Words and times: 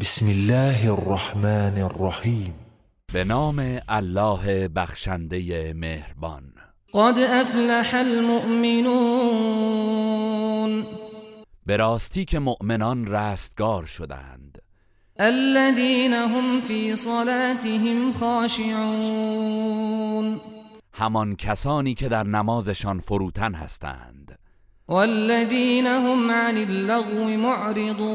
بسم 0.00 0.26
الله 0.26 0.90
الرحمن 0.92 1.78
الرحیم 1.78 2.54
به 3.12 3.24
نام 3.24 3.80
الله 3.88 4.68
بخشنده 4.68 5.72
مهربان. 5.72 6.42
قد 6.92 7.18
افلح 7.18 7.94
المؤمنون. 7.94 9.24
به 11.66 11.76
راستی 11.76 12.24
که 12.24 12.38
مؤمنان 12.38 13.06
رستگار 13.06 13.84
شدند. 13.84 14.58
الذين 15.20 16.12
هم 16.12 16.60
في 16.60 16.96
صلاتهم 16.96 18.12
خاشعون. 18.12 19.60
همان 20.92 21.36
کسانی 21.36 21.94
که 21.94 22.08
در 22.08 22.24
نمازشان 22.24 23.00
فروتن 23.00 23.54
هستند. 23.54 24.17
والذين 24.88 25.86
هم 25.86 26.30
عن 26.30 26.56
اللغو 26.56 27.24
معرضون. 27.24 28.10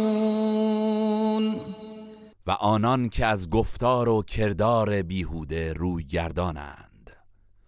و 2.47 2.51
آنان 2.51 3.09
که 3.09 3.25
از 3.25 3.49
گفتار 3.49 4.09
و 4.09 4.23
کردار 4.23 5.01
بیهوده 5.01 5.73
روی 5.73 6.03
گردانند. 6.03 7.11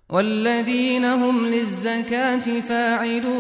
والذين 0.09 1.03
هم 1.03 1.45
للزكاة 1.45 2.61
فاعلون. 2.61 3.31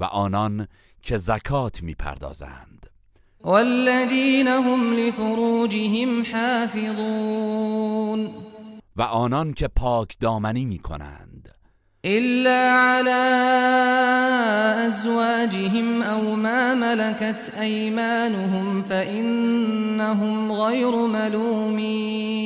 و 0.00 0.04
آنان 0.04 0.68
که 1.02 1.18
زکات 1.18 1.82
می‌پردازند. 1.82 2.86
والذين 3.40 4.48
هم 4.48 4.96
لفروجهم 4.96 6.22
حافظون. 6.32 8.28
و 8.96 9.02
آنان 9.02 9.52
که 9.52 9.68
پاک 9.68 10.16
دامنی 10.20 10.64
می 10.64 10.78
کنند 10.78 11.31
إلا 12.04 12.70
على 12.70 13.22
أزواجهم 14.86 16.02
أو 16.02 16.34
ما 16.36 16.74
ملكت 16.74 17.52
أيمانهم 17.60 18.82
فإنهم 18.82 20.52
غير 20.52 21.06
ملومين. 21.06 22.42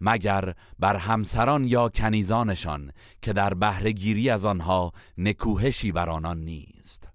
مگر 0.00 0.54
بر 0.78 0.96
همسران 0.96 1.64
یا 1.64 1.88
کنیزانشان 1.88 2.92
که 3.22 3.32
در 3.32 3.54
بهرهگیری 3.54 4.30
از 4.30 4.44
آنها 4.44 4.92
نکوهشی 5.18 5.92
بر 5.92 6.10
آنان 6.10 6.38
نیست؟ 6.38 7.08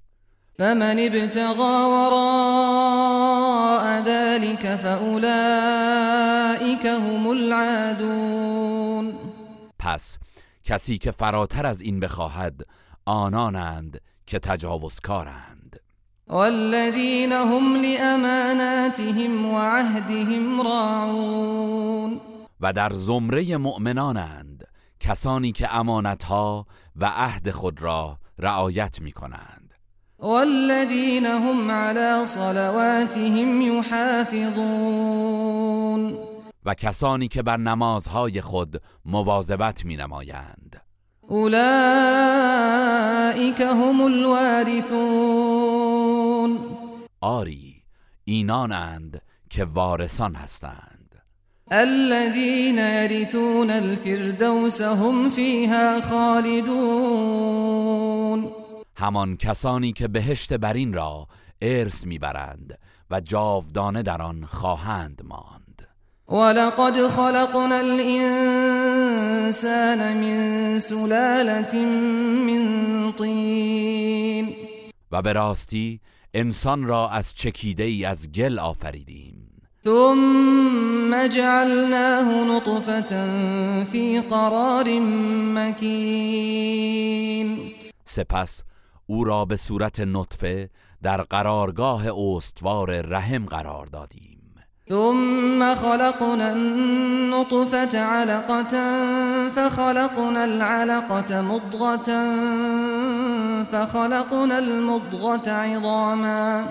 فمن 0.59 0.99
ابتغى 0.99 1.85
وراء 1.91 3.22
ذلك 4.01 4.75
فأولئك 4.75 5.25
هم 6.85 7.27
العادون. 7.27 9.13
پس 9.79 10.17
کسی 10.66 10.97
که 10.97 11.11
فراتر 11.11 11.66
از 11.66 11.81
این 11.81 11.99
بخواهد 11.99 12.61
آنانند 13.05 14.02
که 14.25 14.39
تجاوزکارند. 14.39 15.80
والذين 16.27 17.31
هم 17.31 17.75
لأماناتهم 17.75 19.45
وعهدهم 19.53 20.61
راعون. 20.61 22.22
و 22.59 22.73
در 22.73 22.94
زمره 22.94 23.57
مؤمنانند 23.57 24.67
کسانی 24.99 25.52
که 25.52 25.75
امانتها 25.75 26.66
و 26.95 27.05
عهد 27.05 27.52
خود 27.52 27.81
را 27.81 28.17
رعایت 28.39 29.02
می 29.02 29.11
کنند 29.11 29.73
والذين 30.19 31.25
هم 31.25 31.72
على 31.72 32.25
صلواتهم 32.25 33.61
يحافظون 33.61 34.95
و 36.66 36.73
کسانی 36.73 37.27
که 37.27 37.44
بر 37.44 37.58
نمازهای 37.58 38.41
خود 38.41 38.81
مواظبت 39.05 39.85
می 39.85 39.95
نمایند 39.95 40.81
أولئك 41.30 41.61
هم 43.61 44.02
الوارثون 44.02 44.99
آری 47.22 47.75
اینانند 48.23 49.22
که 49.49 49.66
وارثان 49.66 50.35
هستند. 50.35 51.22
الذين 51.72 52.77
يرثون 52.77 53.69
الفردوس 53.69 54.81
هم 54.81 55.29
فيها 55.29 56.01
خالدون. 56.01 57.45
همان 58.95 59.38
کسانی 59.38 59.91
که 59.91 60.07
بهشت 60.07 60.53
برین 60.53 60.94
را 60.94 61.28
ارث 61.62 62.06
می‌برند 62.06 62.79
و 63.12 63.22
جاودانه 63.22 64.03
در 64.03 64.22
آن 64.22 64.45
خواهند 64.45 65.22
ماند. 65.25 65.64
ولقد 66.28 67.08
خلقنا 67.08 67.80
الإنسان 67.80 68.18
من 70.18 70.80
سلالة 70.80 71.75
من 72.46 73.12
طين. 73.12 74.56
و 75.12 75.22
به 75.22 75.34
راستی 75.34 76.00
انسان 76.34 76.84
را 76.84 77.09
از 77.09 77.34
چکیده 77.34 77.84
ای 77.84 78.06
از 78.06 78.31
گل 78.31 78.59
آفریدیم. 78.59 79.36
ثم 79.84 81.28
جعلناه 81.28 82.56
نطفة 82.56 83.25
في 83.92 84.19
قرار 84.19 85.00
مكين. 85.53 86.96
سپس 88.06 88.62
او 89.06 89.24
را 89.24 89.46
به 89.46 89.56
صورت 89.56 90.00
نطفه 90.00 90.69
در 91.03 91.22
قرارگاه 91.22 92.03
استوار 92.36 93.02
رحم 93.02 93.46
قرار 93.46 93.86
دادیم. 93.86 94.34
ثم 94.90 95.75
خلقنا 95.75 96.51
النطفة 96.51 98.01
علقة 98.01 98.73
فخلقنا 99.56 100.46
العلقة 100.46 101.41
مضغة 101.41 102.09
فخلقنا 103.72 104.59
المضغة 104.59 105.51
عظاما 105.51 106.66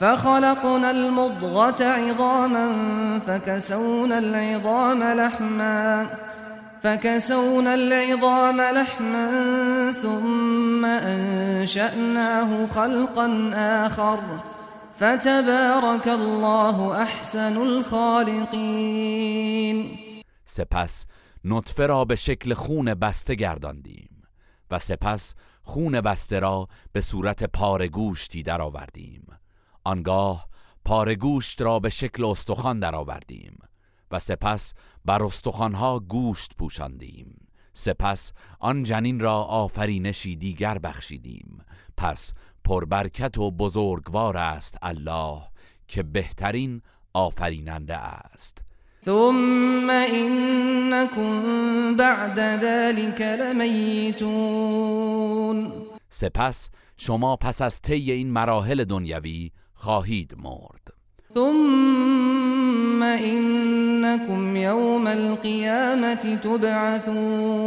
فخلقنا 0.00 0.90
المضغة 0.90 1.84
عظاما 1.84 2.70
فكسونا 3.26 4.18
العظام 4.18 5.02
لحما 5.02 6.06
فكسونا 6.82 7.74
العظام 7.74 8.60
لحما 8.60 9.28
ثم 10.02 10.84
أنشأناه 10.84 12.66
خلقا 12.66 13.50
آخر 13.54 14.18
فتبارك 14.98 16.08
الله 16.08 16.80
احسن 16.80 17.56
الخالقين 17.56 18.98
سپس 20.44 21.06
نطفه 21.44 21.86
را 21.86 22.04
به 22.04 22.16
شکل 22.16 22.54
خون 22.54 22.94
بسته 22.94 23.34
گرداندیم 23.34 24.22
و 24.70 24.78
سپس 24.78 25.34
خون 25.62 26.00
بسته 26.00 26.38
را 26.40 26.68
به 26.92 27.00
صورت 27.00 27.44
پاره 27.44 27.88
گوشتی 27.88 28.42
درآوردیم. 28.42 29.26
آنگاه 29.84 30.48
پاره 30.84 31.14
گوشت 31.14 31.62
را 31.62 31.78
به 31.78 31.88
شکل 31.88 32.24
استخوان 32.24 32.80
درآوردیم 32.80 33.58
و 34.10 34.18
سپس 34.18 34.74
بر 35.04 35.22
استخوانها 35.22 35.98
گوشت 35.98 36.56
پوشاندیم. 36.56 37.48
سپس 37.72 38.32
آن 38.60 38.82
جنین 38.82 39.20
را 39.20 39.42
آفرینشی 39.42 40.36
دیگر 40.36 40.78
بخشیدیم. 40.78 41.64
پس 41.96 42.32
پربرکت 42.68 43.38
و 43.38 43.50
بزرگوار 43.50 44.36
است 44.36 44.78
الله 44.82 45.42
که 45.88 46.02
بهترین 46.02 46.82
آفریننده 47.14 47.96
است. 47.96 48.58
ثم 49.04 49.90
إنكم 49.90 51.42
بعد 51.96 52.38
ذلك 52.38 53.20
لميتون 53.20 54.22
سپس 56.08 56.70
شما 56.96 57.36
پس 57.36 57.62
از 57.62 57.80
طی 57.80 58.12
این 58.12 58.30
مراحل 58.30 58.84
دنیوی 58.84 59.50
خواهید 59.74 60.34
مرد. 60.38 60.88
ثم 61.34 63.02
إنكم 63.02 64.56
يوم 64.56 65.06
القيامة 65.06 66.36
تبعثون. 66.36 67.58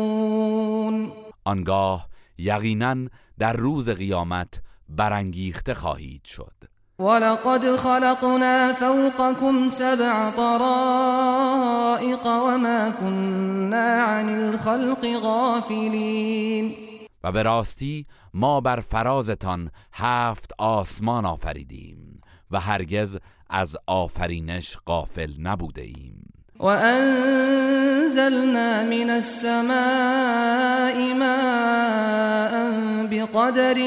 آنگاه 1.44 2.08
یقینا 2.38 2.96
در 3.40 3.54
روز 3.54 3.90
قیامت 3.90 4.62
برانگیخته 4.96 5.74
خواهید 5.74 6.26
شد. 6.26 6.54
ولقد 7.00 7.76
خلقنا 7.76 8.74
فوقكم 8.74 9.70
سبع 9.70 10.32
طرائق 10.32 12.26
وما 12.26 12.92
كنا 13.00 14.02
عن 14.02 14.30
الخلق 14.30 15.06
غافلين. 15.24 16.76
و 17.24 17.32
به 17.32 17.44
راستی 17.44 18.06
ما 18.34 18.62
بر 18.62 18.80
فرازتان 18.80 19.72
هفت 19.94 20.52
آسمان 20.58 21.26
آفریدیم 21.26 22.22
و 22.52 22.60
هرگز 22.60 23.18
از 23.50 23.78
آفرینش 23.88 24.78
غافل 24.88 25.34
نبوده 25.40 25.82
ایم. 25.82 26.31
وأنزلنا 26.62 28.54
من 28.84 29.10
السماء 29.10 31.14
ماء 31.14 32.72
بقدر 33.12 33.78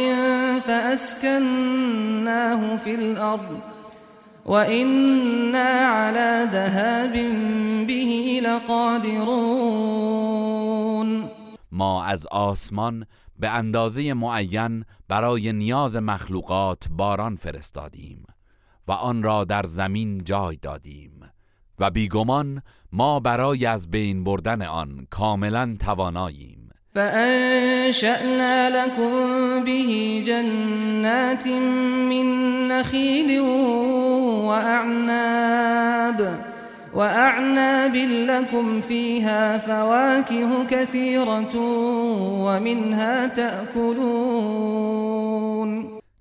فأسكناه 0.66 2.76
في 2.76 2.94
الأرض 2.94 3.60
وإنا 4.44 5.68
على 5.68 6.48
ذهاب 6.52 7.12
به 7.86 8.40
لقادرون. 8.44 9.84
ما 11.72 12.04
از 12.04 12.26
آسمان 12.26 13.06
به 13.38 13.48
اندازه 13.48 14.14
معین 14.14 14.84
برای 15.08 15.52
نیاز 15.52 15.96
مخلوقات 15.96 16.84
باران 16.90 17.36
فرستادیم 17.36 18.26
و 18.88 18.92
آن 18.92 19.22
را 19.22 19.44
در 19.44 19.66
زمین 19.66 20.24
جای 20.24 20.56
دادیم. 20.56 21.24
و 21.78 21.90
بیگمان 21.90 22.62
ما 22.92 23.20
برای 23.20 23.66
از 23.66 23.90
بین 23.90 24.24
بردن 24.24 24.62
آن 24.62 25.06
کاملا 25.10 25.76
تواناییم. 25.80 26.64
فأنشأنا 26.94 28.70
لكم 28.70 29.64
به 29.64 30.22
جنات 30.26 31.46
من 32.08 32.26
نخيل 32.68 33.40
وأعناب 34.48 36.18
وأعناب 36.94 37.96
لكم 37.96 38.80
فيها 38.80 39.58
فواكه 39.58 40.66
كثيرة 40.70 41.56
ومنها 42.46 43.26
تأكلون 43.26 44.74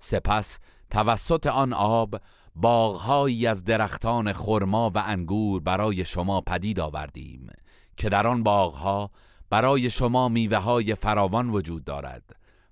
سپس 0.00 0.58
توسط 0.90 1.46
آن 1.46 1.72
آب 1.72 2.20
باغهایی 2.54 3.46
از 3.46 3.64
درختان 3.64 4.32
خرما 4.32 4.90
و 4.94 5.02
انگور 5.06 5.62
برای 5.62 6.04
شما 6.04 6.40
پدید 6.40 6.80
آوردیم 6.80 7.50
که 7.96 8.08
در 8.08 8.26
آن 8.26 8.42
باغها 8.42 9.10
برای 9.50 9.90
شما 9.90 10.28
میوه 10.28 10.56
های 10.56 10.94
فراوان 10.94 11.50
وجود 11.50 11.84
دارد 11.84 12.22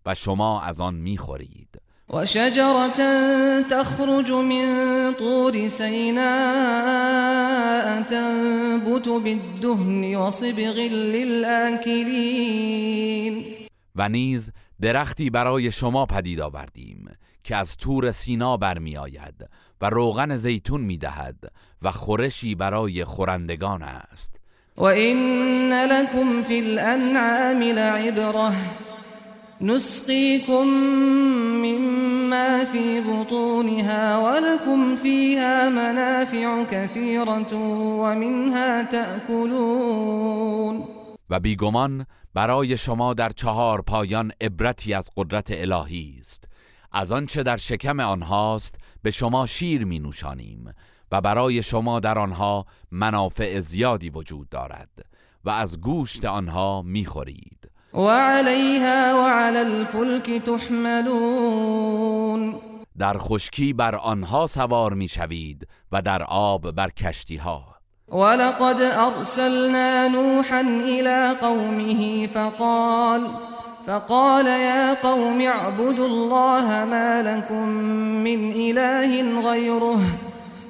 و 0.06 0.14
شما 0.14 0.61
از 0.62 0.81
آن 0.81 0.94
می‌خورید. 0.94 1.81
و 2.11 2.26
شجرة 2.26 2.88
تخرج 3.70 4.31
من 4.31 5.14
طور 5.19 5.69
سیناء 5.69 6.23
تنبت 8.02 9.08
بالدهن 9.08 10.14
وصبغ 10.14 10.79
للآكلین 10.93 12.32
و 13.96 14.08
نیز 14.08 14.52
درختی 14.81 15.31
برای 15.31 15.73
شما 15.73 16.06
پدید 16.06 16.40
آوردیم 16.40 17.08
که 17.44 17.56
از 17.56 17.76
تور 17.76 18.12
سینا 18.12 18.56
برمیآید 18.56 19.49
و 19.82 19.90
روغن 19.90 20.37
زیتون 20.37 20.81
می‌دهد 20.81 21.52
و 21.82 21.90
خورشی 21.90 22.55
برای 22.55 23.05
خورندگان 23.05 23.82
است. 23.82 24.37
و 24.76 24.84
این 24.84 25.73
لکم 25.73 26.43
فی 26.43 26.58
الانعام 26.58 27.62
لعبره. 27.62 28.52
نسقيكم 29.61 30.67
مما 31.62 32.64
في 32.64 33.00
بطونها 33.00 34.19
ولكم 34.19 34.96
فيها 34.96 35.69
منافع 35.69 36.64
كثيرة 36.70 37.55
ومنها 38.02 38.82
تأكلون 38.84 40.82
و 41.31 41.40
بیگمان 41.40 42.06
برای 42.34 42.76
شما 42.76 43.14
در 43.14 43.31
چهار 43.31 43.82
پایان 43.82 44.32
عبرتی 44.40 44.94
از 44.94 45.11
قدرت 45.17 45.50
الهی 45.50 46.17
است. 46.20 46.44
از 46.93 47.12
آنچه 47.12 47.43
در 47.43 47.56
شکم 47.56 48.00
آنهاست 48.00 48.81
به 49.03 49.11
شما 49.11 49.47
شیر 49.47 49.85
می 49.85 49.99
نوشانیم 49.99 50.75
و 51.13 51.21
برای 51.21 51.63
شما 51.63 52.01
در 52.01 52.19
آنها 52.19 52.67
منافع 52.91 53.61
زیادی 53.61 54.11
وجود 54.11 54.49
دارد 54.49 54.89
و 55.45 55.51
از 55.51 55.81
گوشت 55.81 56.25
آنها 56.25 56.83
می 56.83 57.05
خورید 57.05 57.71
و 57.95 58.09
علیها 58.09 59.23
و 59.23 59.27
علی 59.29 59.59
الفلک 59.59 60.43
تحملون. 60.43 61.93
در 62.99 63.19
خشکی 63.19 63.73
بر 63.73 63.95
آنها 63.95 64.47
سوار 64.47 64.95
می 64.95 65.09
شوید 65.09 65.69
و 65.93 66.03
در 66.03 66.23
آب 66.23 66.71
بر 66.71 66.91
کشتی 66.91 67.37
ها 67.37 67.73
ولقد 68.09 68.77
ارسلنا 68.81 70.09
نوحا 70.09 70.59
الى 70.59 71.35
قومه 71.41 72.27
فقال 72.27 73.21
فقال 73.87 74.46
يا 74.46 74.94
قوم 74.94 75.40
اعبدوا 75.40 76.06
الله 76.06 76.84
ما 76.84 77.23
لكم 77.23 77.69
من 78.25 78.52
إله 78.52 79.40
غيره 79.50 80.00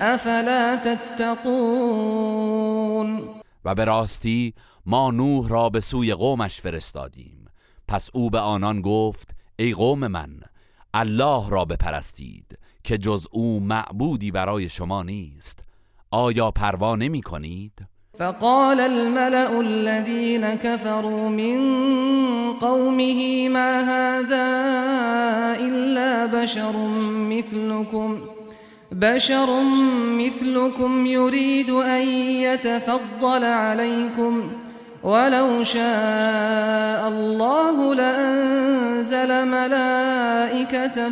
افلا 0.00 0.76
تتقون. 0.76 2.28
و 3.64 3.74
به 3.74 3.84
راستی 3.84 4.54
ما 4.86 5.10
نوح 5.10 5.48
را 5.48 5.68
به 5.68 5.80
سوی 5.80 6.14
قومش 6.14 6.60
فرستادیم. 6.60 7.48
پس 7.88 8.10
او 8.14 8.30
به 8.30 8.38
آنان 8.38 8.80
گفت 8.80 9.30
ای 9.56 9.74
قوم 9.74 10.06
من 10.06 10.40
الله 10.94 11.50
را 11.50 11.64
بپرستید 11.64 12.58
که 12.84 12.98
جز 12.98 13.26
او 13.30 13.60
معبودی 13.60 14.30
برای 14.30 14.68
شما 14.68 15.02
نیست. 15.02 15.64
آیا 16.10 16.50
پروا 16.50 16.96
نمی 16.96 17.22
کنید؟ 17.22 17.91
فقال 18.18 18.80
الملأ 18.80 19.60
الذين 19.60 20.54
كفروا 20.54 21.28
من 21.28 21.58
قومه 22.52 23.48
ما 23.48 23.80
هذا 23.80 24.46
إلا 25.60 26.26
بشر 26.26 26.72
مثلكم 27.08 28.20
بشر 28.92 29.62
مثلكم 30.04 31.06
يريد 31.06 31.70
أن 31.70 32.08
يتفضل 32.28 33.44
عليكم 33.44 34.50
ولو 35.02 35.64
شاء 35.64 37.08
الله 37.08 37.94
لأنزل 37.94 39.46
ملائكة 39.48 41.08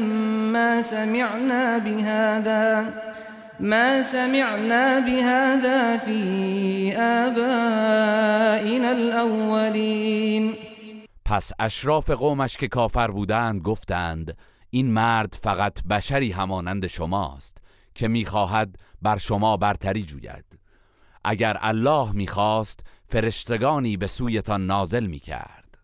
ما 0.53 0.83
سمعنا 0.83 1.79
بهذا 1.79 2.87
ما 3.63 4.03
سمعنا 4.03 5.01
بهذا 5.01 5.99
في 5.99 6.93
آبائنا 6.97 8.89
الأولين. 8.91 10.55
پس 11.25 11.53
اشراف 11.59 12.11
قومش 12.11 12.57
که 12.57 12.69
کافر 12.69 13.11
بودند 13.11 13.63
گفتند 13.63 14.37
این 14.71 14.93
مرد 14.93 15.39
فقط 15.43 15.83
بشری 15.83 16.33
همانند 16.33 16.87
شماست 16.87 17.59
که 17.95 18.09
می‌خواهد 18.09 18.77
بر 19.03 19.19
شما 19.19 19.57
برتری 19.57 20.03
جوید. 20.03 20.45
اگر 21.25 21.57
الله 21.61 22.13
می‌خواست 22.13 22.81
فرشتگانی 23.09 23.97
به 23.97 24.07
سویتان 24.07 24.67
نازل 24.67 25.07
می‌کرد. 25.07 25.79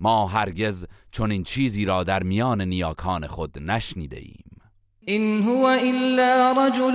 ما 0.00 0.26
هرگز 0.26 0.86
چون 1.12 1.30
این 1.30 1.42
چیزی 1.42 1.84
را 1.84 2.04
در 2.04 2.22
میان 2.22 2.60
نیاکان 2.62 3.26
خود 3.26 3.58
نشنیده 3.58 4.18
ایم. 4.18 4.51
إن 5.08 5.42
هو 5.42 5.68
إلا 5.68 6.52
رجل 6.52 6.92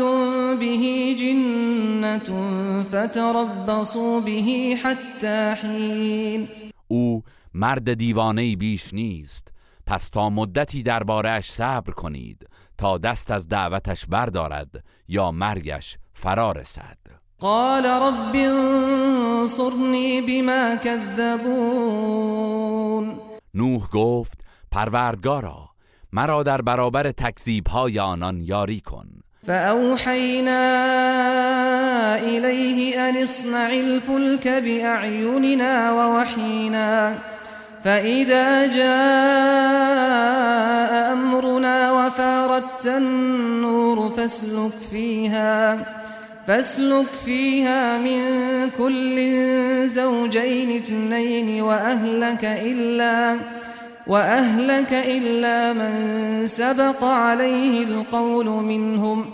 به 0.59 1.15
جنة 1.19 2.29
فتربصوا 2.83 4.19
به 4.19 4.75
حتى 4.83 5.53
حين. 5.61 6.47
او 6.87 7.23
مرد 7.53 7.93
دیوانه 7.93 8.55
بیش 8.55 8.93
نیست. 8.93 9.47
پس 9.85 10.09
تا 10.09 10.29
مدتی 10.29 10.83
دربارهش 10.83 11.51
صبر 11.51 11.91
کنید 11.91 12.47
تا 12.77 12.97
دست 12.97 13.31
از 13.31 13.47
دعوتش 13.47 14.05
بردارد 14.05 14.83
یا 15.07 15.31
مرگش 15.31 15.97
فرا 16.13 16.51
رسد. 16.51 16.97
قال 17.39 17.85
رب 17.85 18.35
انصرنی 18.35 20.21
بما 20.21 20.75
كذبون 20.75 22.07
نوح 23.53 23.87
گفت 23.89 24.43
پروردگارا 24.71 25.69
مرا 26.13 26.43
در 26.43 26.61
برابر 26.61 27.11
تکذیب 27.11 27.67
های 27.67 27.99
آنان 27.99 28.41
یاری 28.41 28.79
کن. 28.79 29.07
فأوحينا 29.47 30.63
إليه 32.19 33.09
أن 33.09 33.17
اصنع 33.17 33.69
الفلك 33.69 34.47
بأعيننا 34.47 35.91
ووحينا 35.91 37.15
فإذا 37.83 38.67
جاء 38.67 40.07
أمرنا 41.13 41.91
وفاردت 41.91 42.87
النور 42.87 44.13
فاسلك 44.17 44.71
فيها 44.91 45.77
فاسلك 46.47 47.05
فيها 47.05 47.97
من 47.97 48.21
كل 48.77 49.17
زوجين 49.87 50.75
اثنين 50.75 51.61
وأهلك 51.61 52.45
إلا 52.45 53.35
وأهلك 54.07 54.93
إلا 54.93 55.73
من 55.73 56.47
سبق 56.47 57.03
عليه 57.03 57.83
القول 57.83 58.45
منهم 58.45 59.25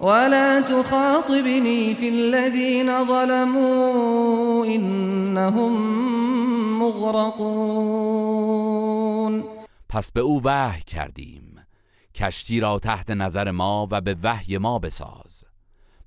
ولا 0.00 0.60
تخاطبني 0.60 1.94
في 1.94 2.08
الذين 2.08 3.04
ظلموا 3.04 4.64
إنهم 4.66 5.72
مغرقون. 6.78 7.90
پس 9.88 10.12
به 10.12 10.20
أو 10.20 10.40
وحی 10.44 10.82
کردیم. 10.82 11.66
کشتی 12.14 12.60
را 12.60 12.78
تحت 12.78 13.10
نظر 13.10 13.50
ما 13.50 13.88
و 13.90 14.00
به 14.00 14.16
وحی 14.22 14.58
ما 14.58 14.78
بساز. 14.78 15.44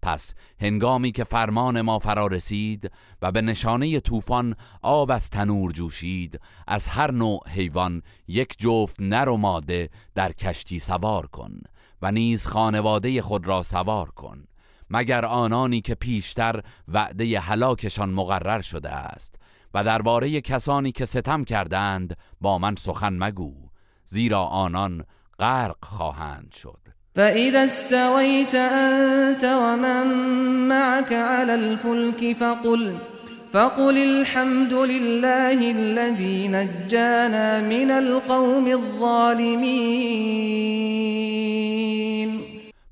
پس 0.03 0.33
هنگامی 0.61 1.11
که 1.11 1.23
فرمان 1.23 1.81
ما 1.81 1.99
فرا 1.99 2.27
رسید 2.27 2.91
و 3.21 3.31
به 3.31 3.41
نشانه 3.41 3.99
طوفان 3.99 4.55
آب 4.81 5.11
از 5.11 5.29
تنور 5.29 5.71
جوشید 5.71 6.39
از 6.67 6.87
هر 6.87 7.11
نوع 7.11 7.49
حیوان 7.49 8.01
یک 8.27 8.55
جفت 8.59 8.95
نر 8.99 9.29
و 9.29 9.37
ماده 9.37 9.89
در 10.15 10.31
کشتی 10.31 10.79
سوار 10.79 11.27
کن 11.27 11.61
و 12.01 12.11
نیز 12.11 12.45
خانواده 12.45 13.21
خود 13.21 13.47
را 13.47 13.63
سوار 13.63 14.09
کن 14.09 14.43
مگر 14.89 15.25
آنانی 15.25 15.81
که 15.81 15.95
پیشتر 15.95 16.61
وعده 16.87 17.39
هلاکشان 17.39 18.09
مقرر 18.09 18.61
شده 18.61 18.89
است 18.89 19.35
و 19.73 19.83
درباره 19.83 20.41
کسانی 20.41 20.91
که 20.91 21.05
ستم 21.05 21.43
کردند 21.43 22.17
با 22.41 22.57
من 22.57 22.75
سخن 22.75 23.13
مگو 23.23 23.53
زیرا 24.05 24.43
آنان 24.43 25.05
غرق 25.39 25.77
خواهند 25.85 26.51
شد. 26.51 26.82
فإذا 27.15 27.65
استويت 27.65 28.55
أنت 28.55 29.43
ومن 29.43 30.07
معك 30.67 31.13
على 31.13 31.55
الفلك 31.55 32.37
فقل 32.37 32.97
فقل 33.53 33.97
الحمد 33.97 34.73
لله 34.73 35.71
الذي 35.71 36.47
نجانا 36.47 37.61
من 37.61 37.91
القوم 37.91 38.67
الظالمين. 38.67 40.03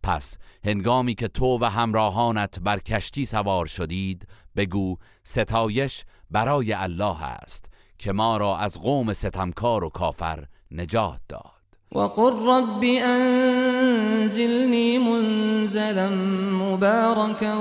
پس 0.04 0.38
هنگامی 0.66 1.16
که 1.16 1.28
تو 1.28 1.58
و 1.62 1.66
همراهانت 1.66 2.60
بر 2.60 2.80
کشتی 2.80 3.26
سوار 3.26 3.66
شدید 3.66 4.28
بگو 4.56 4.98
ستایش 5.24 6.06
برای 6.32 6.74
الله 6.74 7.24
است 7.24 7.66
که 7.98 8.12
ما 8.12 8.38
را 8.38 8.58
از 8.58 8.80
قوم 8.80 9.14
ستمکار 9.14 9.84
و 9.84 9.90
کافر 9.90 10.46
نجات 10.72 11.20
داد. 11.30 11.61
وقل 11.96 12.34
رب 12.48 12.84
أنزلني 12.84 13.78
منزلا 14.98 16.10
مباركا 16.52 17.56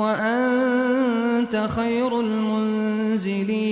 وأنت 0.00 1.68
خير 1.70 2.20
المنزلين. 2.20 3.64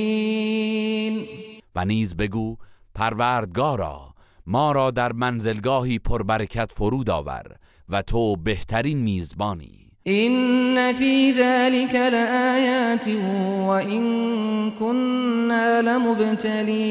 و 1.77 1.85
نیز 1.85 2.17
بگو 2.17 2.57
پروردگارا 2.95 4.15
ما 4.47 4.73
را 4.73 4.91
در 4.91 5.13
منزلگاهی 5.13 5.99
پربرکت 5.99 6.73
فرود 6.73 7.11
آور 7.11 7.43
و 7.89 8.03
تو 8.03 8.37
بهترین 8.37 8.99
میزبانی. 8.99 9.79
إن 10.07 10.93
في 10.93 11.33
ذلك 11.33 11.95
لآيات 11.95 13.09
وإن 13.69 14.71
كنا 14.71 15.83
لمبتلين. 15.83 16.83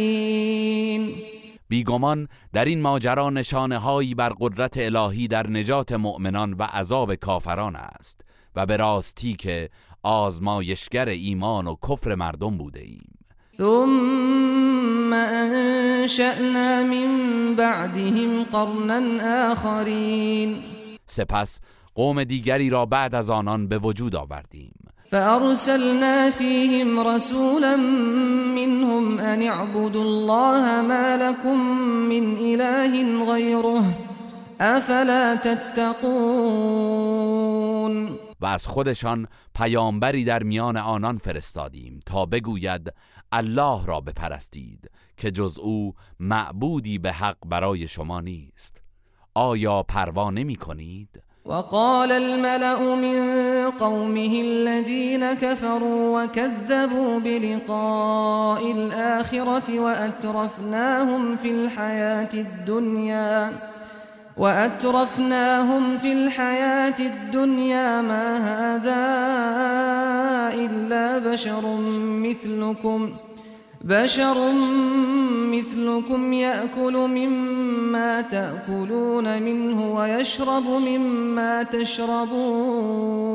بیگمان 1.72 2.28
در 2.54 2.66
این 2.66 2.82
ماجرا 2.82 3.30
نشانه 3.30 3.78
هایی 3.78 4.16
بر 4.16 4.34
قدرت 4.40 4.74
الهی 4.78 5.28
در 5.28 5.48
نجات 5.48 5.92
مؤمنان 5.92 6.54
و 6.54 6.64
عذاب 6.64 7.16
کافران 7.16 7.76
است 7.76 8.22
و 8.56 8.66
به 8.66 8.76
راستی 8.76 9.34
که 9.34 9.70
آزمایشگر 10.04 11.06
ایمان 11.06 11.68
و 11.68 11.76
کفر 11.90 12.16
مردم 12.16 12.58
بوده 12.58 12.80
ایم. 12.80 13.18
ثم 13.58 15.14
أنشأنا 15.14 16.84
من 16.84 17.56
بعدهم 17.56 18.44
قرنا 18.44 19.52
آخرين 19.52 20.56
سپس 21.06 21.60
قوم 21.96 22.24
دیگری 22.24 22.70
را 22.70 22.86
بعد 22.86 23.16
از 23.16 23.30
آنان 23.30 23.68
به 23.68 23.78
وجود 23.78 24.16
آوردیم. 24.16 24.74
فأرسلنا 25.12 26.30
فيهم 26.30 27.00
رسولا 27.00 27.78
منهم 28.56 29.20
أن 29.20 29.44
اعبدوا 29.44 30.04
الله 30.04 30.82
ما 30.82 31.18
لكم 31.18 31.58
من 32.10 32.38
إله 32.38 33.26
غيره 33.34 33.84
أفلا 34.62 35.36
تتقون 35.36 36.02
و 38.42 38.46
از 38.46 38.68
خودشان 38.68 39.28
پیامبری 39.56 40.24
در 40.24 40.44
میان 40.44 40.78
آنان 40.78 41.18
فرستادیم 41.18 42.00
تا 42.06 42.26
بگوید 42.26 42.94
الله 43.32 43.86
را 43.86 44.02
بپرستید 44.02 44.92
که 45.18 45.32
جز 45.32 45.58
او 45.58 45.94
معبودی 46.20 46.98
به 46.98 47.12
حق 47.12 47.38
برای 47.46 47.88
شما 47.88 48.22
نیست 48.22 48.82
آیا 49.34 49.84
پروا 49.84 50.32
نمی 50.32 50.56
کنید؟ 50.56 51.22
وقال 51.46 52.12
الملأ 52.12 52.96
من 52.96 53.22
قومه 53.80 54.42
الذين 54.42 55.34
كفروا 55.34 56.24
وكذبوا 56.24 57.20
بلقاء 57.20 58.72
الآخرة 58.72 59.80
وأترفناهم 59.80 61.36
في 61.36 61.52
الحياة 61.52 62.30
الدنيا 62.34 63.52
وأترفناهم 64.38 65.98
في 65.98 66.14
الحياة 66.14 67.00
الدنيا 67.00 68.02
ما 68.02 68.38
هذا 68.38 69.02
إلا 70.56 71.18
بشر 71.18 71.78
مثلكم 72.02 73.12
بشر 73.84 74.52
مثلكم 75.52 76.34
يأكل 76.34 76.94
مما 76.94 78.22
تأكلون 78.22 79.42
منه 79.42 79.96
ويشرب 79.96 80.64
مما 80.64 81.64
تشربون. 81.64 83.32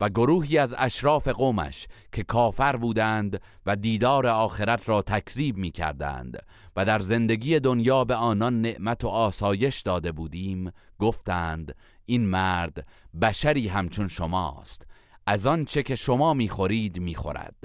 و 0.00 0.08
گروهی 0.08 0.58
از 0.58 0.74
اشراف 0.78 1.28
قومش 1.28 1.86
که 2.12 2.22
کافر 2.22 2.76
بودند 2.76 3.40
و 3.66 3.76
دیدار 3.76 4.26
آخرت 4.26 4.88
را 4.88 5.02
تکذیب 5.02 5.56
می 5.56 5.70
کردند 5.70 6.38
و 6.76 6.84
در 6.84 6.98
زندگی 6.98 7.60
دنیا 7.60 8.04
به 8.04 8.14
آنان 8.14 8.60
نعمت 8.60 9.04
و 9.04 9.08
آسایش 9.08 9.80
داده 9.80 10.12
بودیم 10.12 10.72
گفتند 10.98 11.74
این 12.06 12.26
مرد 12.26 12.86
بشری 13.22 13.68
همچون 13.68 14.08
شماست 14.08 14.86
از 15.26 15.46
آن 15.46 15.64
چه 15.64 15.82
که 15.82 15.96
شما 15.96 16.34
می‌خورید 16.34 16.98
می‌خورد. 16.98 17.56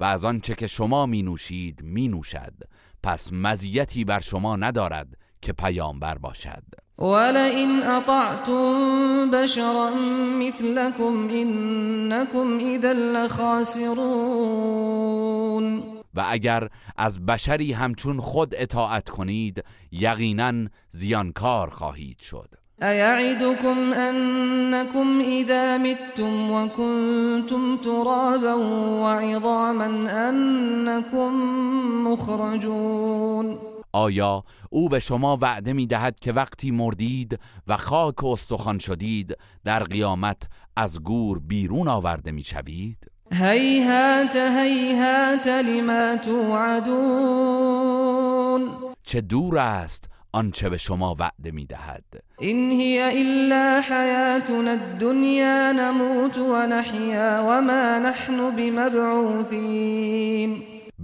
و 0.00 0.04
از 0.04 0.24
آن 0.24 0.40
چه 0.40 0.54
که 0.54 0.66
شما 0.66 1.06
می 1.06 1.22
نوشید 1.22 1.82
می 1.82 2.08
نوشد 2.08 2.54
پس 3.02 3.32
مزیتی 3.32 4.04
بر 4.04 4.20
شما 4.20 4.56
ندارد 4.56 5.16
که 5.42 5.52
پیامبر 5.52 6.18
باشد. 6.18 6.62
ولئن 6.98 7.82
اطعتم 7.82 9.30
بشرا 9.30 9.90
مثلكم 10.38 11.28
انكم 11.30 12.58
اذا 12.60 12.92
لخاسرون. 12.92 14.00
و 16.14 16.24
اگر 16.28 16.68
از 16.96 17.26
بشری 17.26 17.72
همچون 17.72 18.20
خود 18.20 18.54
اطاعت 18.54 19.08
کنید 19.08 19.64
یقینا 19.92 20.68
زیانکار 20.90 21.70
خواهید 21.70 22.20
شد. 22.20 22.59
أيعدكم 22.82 23.92
أنكم 23.92 25.20
إذا 25.20 25.78
متم 25.78 26.50
وكنتم 26.50 27.76
ترابا 27.76 28.54
وعظاما 29.02 29.88
أنكم 30.28 31.32
مخرجون 32.06 33.58
آیا 33.92 34.42
او 34.70 34.88
به 34.88 34.98
شما 34.98 35.36
وعده 35.36 35.72
می 35.72 35.86
دهد 35.86 36.20
که 36.20 36.32
وقتی 36.32 36.70
مردید 36.70 37.38
و 37.66 37.76
خاک 37.76 38.22
و 38.24 38.26
استخوان 38.26 38.78
شدید 38.78 39.36
در 39.64 39.84
قیامت 39.84 40.42
از 40.76 41.02
گور 41.02 41.38
بیرون 41.38 41.88
آورده 41.88 42.32
می 42.32 42.44
شوید؟ 42.44 43.10
هیهات 43.32 44.36
هیهات 44.36 45.46
لما 45.46 46.16
توعدون 46.16 47.60
چه 49.02 49.20
دور 49.20 49.58
است 49.58 50.08
آنچه 50.32 50.68
به 50.68 50.78
شما 50.78 51.16
وعده 51.18 51.50
می 51.50 51.66
دهد 51.66 52.04
إن 52.42 52.70
هي 52.70 53.22
إلا 53.22 53.80
حياتنا 53.80 54.70
الدنيا 54.70 55.72
نموت 55.72 56.38
ونحيا 56.38 57.40
وما 57.40 57.98
نحن 57.98 58.56
بمبعوثين 58.56 60.00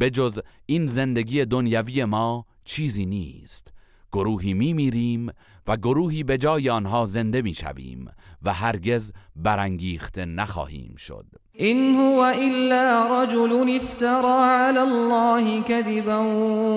بجز 0.01 0.41
این 0.67 0.87
زندگی 0.87 1.45
دنیوی 1.45 2.05
ما 2.05 2.47
چیزی 2.65 3.07
نیست. 3.07 3.73
گروهی 4.13 4.55
می 4.55 4.73
میریم 4.73 5.31
و 5.67 5.77
گروهی 5.77 6.23
به 6.23 6.39
جای 6.39 6.71
آنها 6.71 7.07
زنده 7.07 7.43
می 7.43 7.55
شویم 7.55 8.11
و 8.43 8.53
هرگز 8.53 9.13
برانگیخته 9.37 10.25
نخواهیم 10.25 10.95
شد. 10.97 11.27
إن 11.61 11.95
هو 11.95 12.35
إلا 12.39 13.23
رجل 13.23 13.77
افترى 13.77 14.43
على 14.43 14.83
الله 14.83 15.63
كذبا 15.63 16.17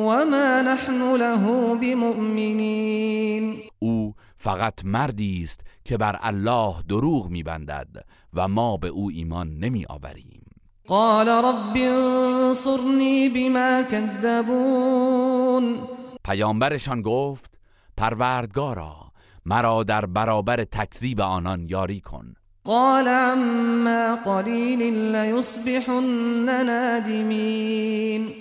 وما 0.08 0.62
نحن 0.62 1.16
له 1.16 1.76
بمؤمنين. 1.76 3.60
او 3.80 4.14
فقط 4.38 4.86
مردی 4.86 5.44
است 5.44 5.62
که 5.86 5.98
بر 5.98 6.20
الله 6.22 6.76
دروغ 6.90 7.30
میبندد 7.30 8.06
و 8.34 8.48
ما 8.48 8.78
به 8.78 8.88
او 8.88 9.10
ایمان 9.10 9.50
نمی 9.60 9.86
آوریم 9.90 10.42
قال 10.88 11.28
رب 11.30 11.76
انصرني 11.76 13.30
بما 13.30 13.84
كذبون 13.84 15.76
پیامبرشان 16.24 17.02
گفت 17.02 17.52
پروردگارا 17.98 19.12
مرا 19.46 19.84
در 19.84 20.06
برابر 20.06 20.64
تکذیب 20.64 21.22
آنان 21.22 21.66
یاری 21.66 22.00
کن. 22.00 22.36
قال 22.66 23.08
عما 23.08 24.16
قليل 24.16 24.94
ليصبحن 25.12 26.66
نادمين. 26.66 28.34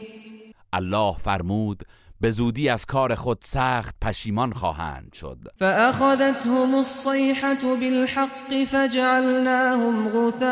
الله 0.72 1.16
فرمود 1.18 1.82
به 2.20 2.30
زودی 2.30 2.68
از 2.68 2.86
کار 2.86 3.14
خود 3.14 3.38
سخت 3.40 3.94
پشیمان 4.02 4.52
خواهند 4.52 5.12
شد. 5.12 5.38
فأخذتهم 5.60 6.74
الصيحة 6.74 7.76
بالحق 7.80 8.64
فجعلناهم 8.72 10.08
غثاء 10.08 10.48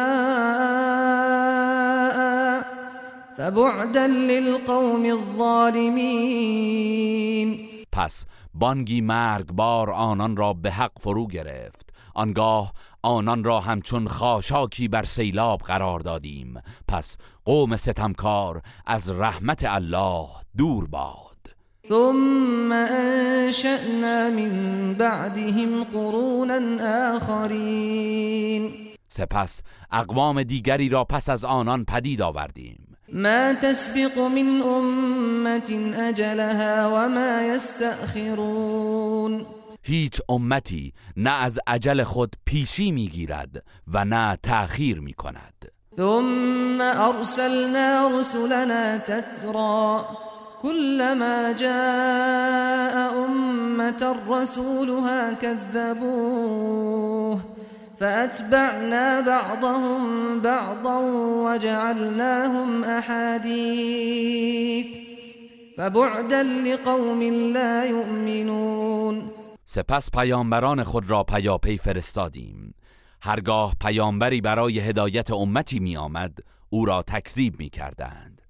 فبعدا 3.39 4.07
للقوم 4.07 5.05
الظالمين. 5.05 6.27
پس 7.93 8.25
بانگی 8.55 9.01
مرگبار 9.01 9.91
آنان 9.91 10.37
را 10.37 10.53
به 10.53 10.71
حق 10.71 10.93
فرو 11.01 11.27
گرفت. 11.27 11.87
آنگاه 12.15 12.73
آنان 13.07 13.45
را 13.45 13.61
همچون 13.61 14.09
خاشاکی 14.09 14.89
بر 14.89 15.05
سیلاب 15.05 15.61
قرار 15.61 16.01
دادیم. 16.01 16.61
پس 16.89 17.17
قوم 17.45 17.77
ستمکار 17.77 18.63
از 18.87 19.11
رحمت 19.11 19.65
الله 19.65 20.27
دور 20.59 20.87
باد. 20.87 21.37
ثم 21.89 22.73
انشأنا 22.73 24.31
من 24.31 24.95
بعدهم 24.95 25.85
قرونا 25.85 26.61
آخرین. 27.17 28.75
سپس 29.09 29.63
اقوام 29.93 30.43
دیگری 30.43 30.89
را 30.89 31.05
پس 31.05 31.29
از 31.29 31.45
آنان 31.45 31.85
پدید 31.85 32.23
آوردیم. 32.23 32.97
ما 33.13 33.55
تسبق 33.63 34.19
من 34.19 34.63
امت 34.63 35.71
اجلها 35.99 36.91
وما 36.95 37.43
يستأخرون. 37.55 39.47
هیچ 39.87 40.21
امتی 40.29 40.93
نه 41.17 41.31
از 41.31 41.59
عجل 41.67 42.05
خود 42.05 42.37
پیشی 42.45 42.93
می‌گیرد 42.93 43.65
و 43.89 44.05
نه 44.05 44.39
تأخیر 44.43 45.01
می 45.01 45.13
کند 45.13 45.73
ثم 45.97 46.81
ارسلنا 46.81 48.21
رسلنا 48.21 48.99
تترا 48.99 50.09
كلما 50.63 51.53
جاء 51.53 53.25
أمة 53.27 54.17
رسولها 54.29 55.33
كذبوه 55.33 57.41
فأتبعنا 58.01 59.21
بعضهم 59.21 60.41
بعضا 60.41 60.99
وجعلناهم 61.47 62.85
أحاديث 62.85 64.87
فبعدا 65.79 66.43
لقوم 66.43 67.23
لا 67.53 67.85
يؤمنون 67.85 69.36
سپس 69.69 70.11
پیامبران 70.11 70.85
خود 70.85 71.11
را 71.11 71.23
پیاپی 71.23 71.79
فرستادیم. 71.79 72.75
هرگاه 73.23 73.75
پیامبری 73.81 74.41
برای 74.41 74.81
هدایت 74.81 75.31
امتی 75.31 75.79
می 75.79 75.97
آمد 75.97 76.39
او 76.69 76.85
را 76.85 77.03
تکذیب 77.03 77.59
می 77.59 77.71
کردند 77.71 78.43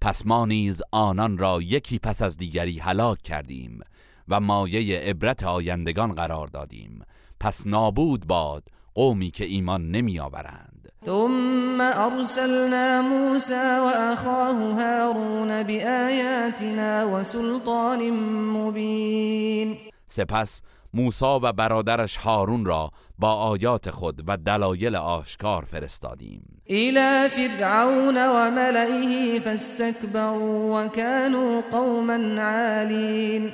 پس 0.00 0.26
ما 0.26 0.46
نیز 0.46 0.82
آنان 0.92 1.38
را 1.38 1.62
یکی 1.62 1.98
پس 1.98 2.22
از 2.22 2.36
دیگری 2.36 2.78
هلاک 2.78 3.22
کردیم 3.22 3.80
و 4.28 4.40
مایه 4.40 4.98
عبرت 4.98 5.42
آیندگان 5.42 6.12
قرار 6.12 6.46
دادیم. 6.46 7.02
پس 7.40 7.66
نابود 7.66 8.26
باد 8.26 8.64
قومی 8.94 9.30
که 9.30 9.44
ایمان 9.44 9.90
نمی 9.90 10.20
آورند 10.20 10.88
ثم 11.06 11.80
ارسلنا 11.80 13.02
موسى 13.02 13.78
واخاه 13.80 14.82
هارون 14.82 15.62
بآياتنا 15.62 17.08
وسلطان 17.08 18.10
مبين. 18.50 19.76
سپس 20.14 20.60
موسا 20.94 21.40
و 21.42 21.52
برادرش 21.52 22.16
هارون 22.16 22.64
را 22.64 22.90
با 23.18 23.32
آیات 23.32 23.90
خود 23.90 24.22
و 24.26 24.36
دلایل 24.36 24.96
آشکار 24.96 25.64
فرستادیم. 25.64 26.62
الى 26.70 27.28
فرعون 27.28 28.16
وملئه 28.16 29.40
فاستكبروا 29.40 30.84
وكانوا 30.84 31.62
قوما 31.72 32.42
عالين 32.42 33.52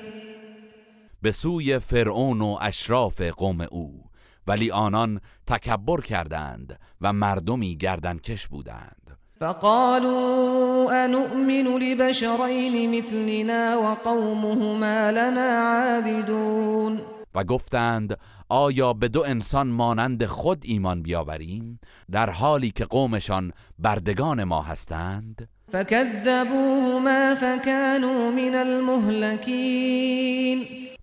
به 1.23 1.33
سوی 1.33 1.79
فرعون 1.79 2.40
و 2.40 2.59
اشراف 2.61 3.21
قوم 3.21 3.61
او 3.71 4.05
ولی 4.47 4.71
آنان 4.71 5.21
تکبر 5.47 6.00
کردند 6.00 6.79
و 7.00 7.12
مردمی 7.12 7.76
گردنکش 7.76 8.47
بودند. 8.47 9.00
فقالوا 9.42 11.04
انؤمن 11.04 11.66
لبشرين 11.78 12.90
مثلنا 12.90 13.76
وقومهما 13.76 15.11
لنا 15.11 15.50
عابدون 15.76 17.00
و 17.35 17.44
گفتند 17.44 18.18
آیا 18.49 18.92
به 18.92 19.09
دو 19.09 19.23
انسان 19.23 19.68
مانند 19.68 20.26
خود 20.26 20.62
ایمان 20.64 21.02
بیاوریم 21.02 21.80
در 22.11 22.30
حالی 22.30 22.70
که 22.70 22.85
قومشان 22.85 23.52
بردگان 23.78 24.44
ما 24.44 24.62
هستند؟ 24.62 25.49
فكذبوهما 25.73 27.35
فكانوا 27.35 28.30
من 28.30 28.54
المهلكين 28.54 29.87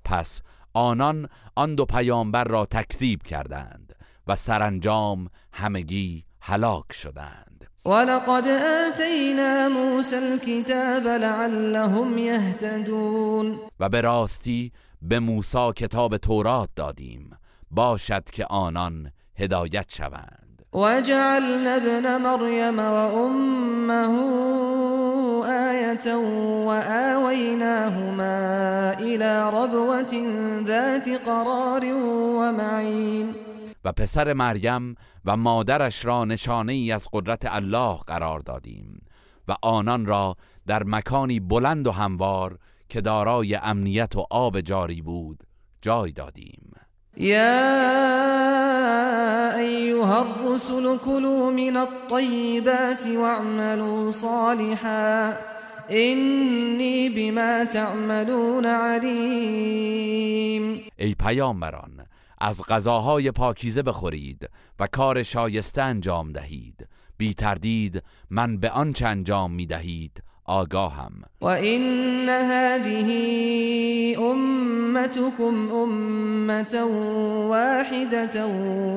پس 0.05 0.41
آنان 0.73 1.29
آن 1.55 1.75
دو 1.75 1.85
پیامبر 1.85 2.43
را 2.43 2.65
تکذیب 2.65 3.23
کردند 3.23 3.95
و 4.27 4.35
سرانجام 4.35 5.29
همگی 5.53 6.23
هلاک 6.41 6.93
شدند. 6.93 7.46
ولقد 7.87 8.47
آتینا 8.47 9.69
موسى 9.69 10.15
الكتاب 10.15 11.07
لعلهم 11.07 12.17
يهتدون. 12.17 13.59
و 13.79 13.89
به 13.89 14.01
راستی 14.01 14.71
به 15.01 15.19
موسی 15.19 15.71
کتاب 15.75 16.17
تورات 16.17 16.69
دادیم. 16.75 17.37
باشد 17.71 18.29
که 18.29 18.45
آنان 18.45 19.11
هدایت 19.39 19.89
شوند. 19.89 20.61
وجعلنا 20.73 21.75
ابن 21.75 22.17
مريم 22.17 22.79
وأمه 22.79 24.13
آية 25.45 26.15
وآويناهما 26.67 28.35
إلى 28.99 29.49
ربوة 29.49 30.13
ذات 30.65 31.09
قرار 31.09 31.85
ومعين 32.39 33.46
و 33.87 33.91
پسر 33.91 34.33
مریم 34.33 34.95
و 35.25 35.37
مادرش 35.37 36.05
را 36.05 36.25
نشانه 36.25 36.73
ای 36.73 36.91
از 36.91 37.07
قدرت 37.13 37.45
الله 37.45 37.97
قرار 37.97 38.39
دادیم 38.39 39.01
و 39.47 39.55
آنان 39.61 40.05
را 40.05 40.35
در 40.67 40.83
مکانی 40.83 41.39
بلند 41.39 41.87
و 41.87 41.91
هموار 41.91 42.57
که 42.89 43.01
دارای 43.01 43.55
امنیت 43.55 44.15
و 44.15 44.25
آب 44.29 44.61
جاری 44.61 45.01
بود 45.01 45.43
جای 45.81 46.11
دادیم. 46.11 46.71
يا 47.17 47.57
أيها 49.57 50.21
الرسل 50.21 50.97
كلوا 50.97 51.51
من 51.51 51.77
الطيبات 51.77 53.07
واعملوا 53.07 54.11
صالحا 54.11 55.33
إني 55.91 57.09
بما 57.09 57.65
تعملون 57.65 58.65
عليم 58.65 60.27
ای 60.97 61.15
پیامبران 61.19 62.07
از 62.37 62.61
غذاهای 62.63 63.31
پاکیزه 63.31 63.83
بخورید 63.83 64.49
و 64.79 64.87
کار 64.87 65.23
شایسته 65.23 65.81
انجام 65.81 66.31
دهید. 66.31 66.87
بی 67.17 67.33
تردید 67.33 68.03
من 68.29 68.57
به 68.57 68.69
آنچه 68.69 69.07
انجام 69.07 69.51
می 69.51 69.65
دهید 69.65 70.23
آگاهم. 70.45 71.11
وإن 71.41 72.29
هذه 72.29 73.09
أمتكم 74.17 75.71
أمة 75.71 76.83
واحدة 77.49 78.45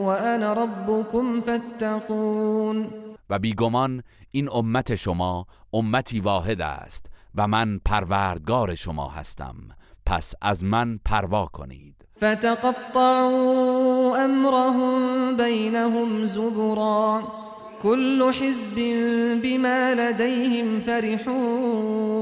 وأنا 0.01 0.53
ربكم 0.53 1.41
فاتقون. 1.41 2.87
و 3.31 3.39
بیگمان 3.39 4.03
این 4.31 4.49
امت 4.53 4.95
شما 4.95 5.47
امتی 5.73 6.21
واحد 6.21 6.61
است 6.61 7.07
و 7.35 7.47
من 7.49 7.81
پروردگار 7.85 8.75
شما 8.75 9.09
هستم. 9.09 9.55
پس 10.07 10.35
از 10.43 10.65
من 10.65 10.99
پروا 11.05 11.47
کنید. 11.47 11.90
فتقطعوا 12.21 14.17
أمرهم 14.25 15.37
بينهم 15.37 16.25
زبرا. 16.25 17.23
كل 17.83 18.33
حزب 18.33 18.75
بما 19.43 19.95
لديهم 19.95 20.81
فرحون. 20.81 22.21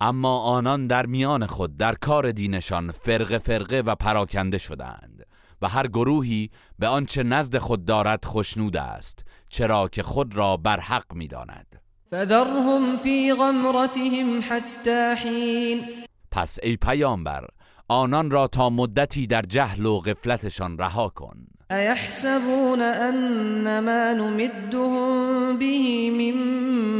اما 0.00 0.38
آنان 0.38 0.86
در 0.86 1.06
میان 1.06 1.46
خود 1.46 1.76
در 1.76 1.94
کار 1.94 2.32
دینشان 2.32 2.90
فرقه 2.90 3.38
فرقه 3.38 3.80
و 3.86 3.94
پراکنده 3.94 4.58
شدند 4.58 5.26
و 5.62 5.68
هر 5.68 5.86
گروهی 5.86 6.50
به 6.78 6.86
آنچه 6.86 7.22
نزد 7.22 7.58
خود 7.58 7.84
دارد 7.84 8.24
خشنود 8.24 8.76
است 8.76 9.24
چرا 9.50 9.88
که 9.88 10.02
خود 10.02 10.36
را 10.36 10.56
بر 10.56 10.80
حق 10.80 11.14
می‌داند. 11.14 11.80
فذرهم 12.10 12.96
في 12.96 13.32
غمرتهم 13.32 14.40
حتى 14.40 15.14
حين. 15.14 15.84
پس 16.30 16.58
ای 16.62 16.76
پیامبر 16.76 17.46
آنان 17.88 18.30
را 18.30 18.46
تا 18.46 18.70
مدتی 18.70 19.26
در 19.26 19.42
جهل 19.42 19.86
و 19.86 20.00
غفلتشان 20.00 20.78
رها 20.78 21.08
کن. 21.08 21.36
أيحسبون 21.70 22.80
أن 22.82 23.78
ما 23.78 24.12
نمدهم 24.12 25.58
به 25.58 26.10
من 26.10 26.34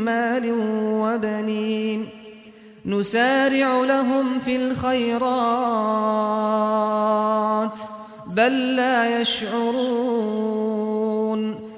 مال 0.04 0.50
وبنين؟ 1.02 2.06
نسارع 2.86 3.84
لهم 3.84 4.40
في 4.40 4.56
الخيرات 4.56 5.26
بل 8.36 8.76
لا 8.76 9.20
يشعرون. 9.20 10.46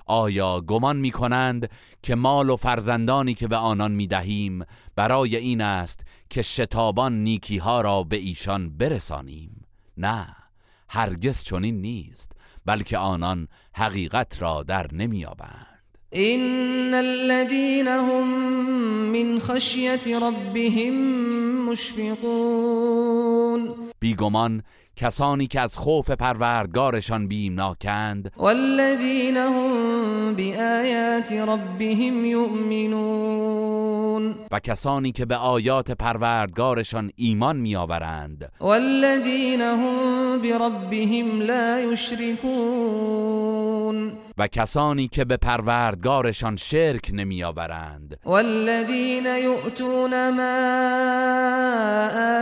آیا 0.09 0.61
گمان 0.61 0.97
می 0.97 1.11
کنند 1.11 1.71
که 2.03 2.15
مال 2.15 2.51
و 2.51 2.57
فرزندانی 2.57 3.35
که 3.35 3.49
به 3.49 3.57
آنان 3.57 3.93
می 3.93 4.07
دهیم 4.07 4.65
برای 4.97 5.37
این 5.37 5.61
است 5.61 6.01
که 6.31 6.43
شتابان 6.43 7.23
نیکی 7.23 7.59
ها 7.59 7.81
را 7.81 8.03
به 8.03 8.17
ایشان 8.17 8.71
برسانیم؟ 8.71 9.65
نه 9.97 10.37
هرگز 10.89 11.43
چنین 11.43 11.81
نیست 11.81 12.33
بلکه 12.67 12.99
آنان 12.99 13.49
حقیقت 13.73 14.43
را 14.43 14.63
در 14.63 14.95
نمییابند. 14.95 15.67
إن 16.15 16.95
الذين 16.95 17.89
هم 17.89 18.29
من 19.13 19.39
خشية 19.39 20.19
ربهم 20.19 20.95
مشفقون. 21.71 23.09
بیگمان 24.01 24.63
کسانی 24.99 25.47
که 25.47 25.61
از 25.61 25.77
خوف 25.77 26.11
پروردگارشان 26.11 27.29
بیمناکند. 27.29 28.33
والذین 28.37 29.37
هم 29.37 30.35
بآیات 30.35 31.33
ربهم 31.33 32.25
یؤمنون. 32.25 33.69
و 34.51 34.61
کسانی 34.61 35.13
که 35.13 35.27
به 35.27 35.37
آیات 35.37 35.91
پروردگارشان 35.91 37.11
ایمان 37.17 37.57
میآورند. 37.57 38.53
والذین 38.61 39.61
هم 39.61 40.43
بربهم 40.43 41.41
لا 41.41 41.81
یشرکون. 41.81 43.49
و 44.39 44.47
کسانی 44.47 45.09
که 45.09 45.25
به 45.25 45.37
پروردگارشان 45.37 46.57
شرک 46.57 47.11
نمیآورند. 47.13 48.21
والذین 48.25 49.27
یؤتون 49.27 50.31
ما 50.31 50.49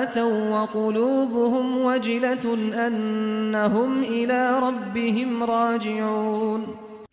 آتوا 0.03 0.63
وقلوبهم 0.63 1.87
وجلة 1.87 2.47
انهم 2.79 4.03
الى 4.03 4.61
ربهم 4.63 5.43
راجعون. 5.43 6.65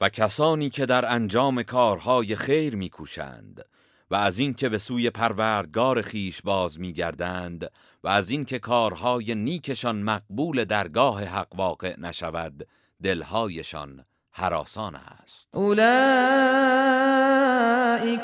و 0.01 0.09
کسانی 0.09 0.69
که 0.69 0.85
در 0.85 1.13
انجام 1.13 1.63
کارهای 1.63 2.35
خیر 2.35 2.75
میکوشند 2.75 3.65
و 4.11 4.15
از 4.15 4.39
اینکه 4.39 4.69
به 4.69 4.77
سوی 4.77 5.09
پروردگار 5.09 6.01
خیش 6.01 6.41
باز 6.41 6.79
میگردند 6.79 7.69
و 8.03 8.07
از 8.07 8.29
اینکه 8.29 8.59
کارهای 8.59 9.35
نیکشان 9.35 10.01
مقبول 10.01 10.65
درگاه 10.65 11.23
حق 11.23 11.55
واقع 11.55 11.99
نشود 11.99 12.67
دلهایشان 13.03 14.05
هراسان 14.33 14.95
است. 14.95 15.55
اولئك 15.55 15.83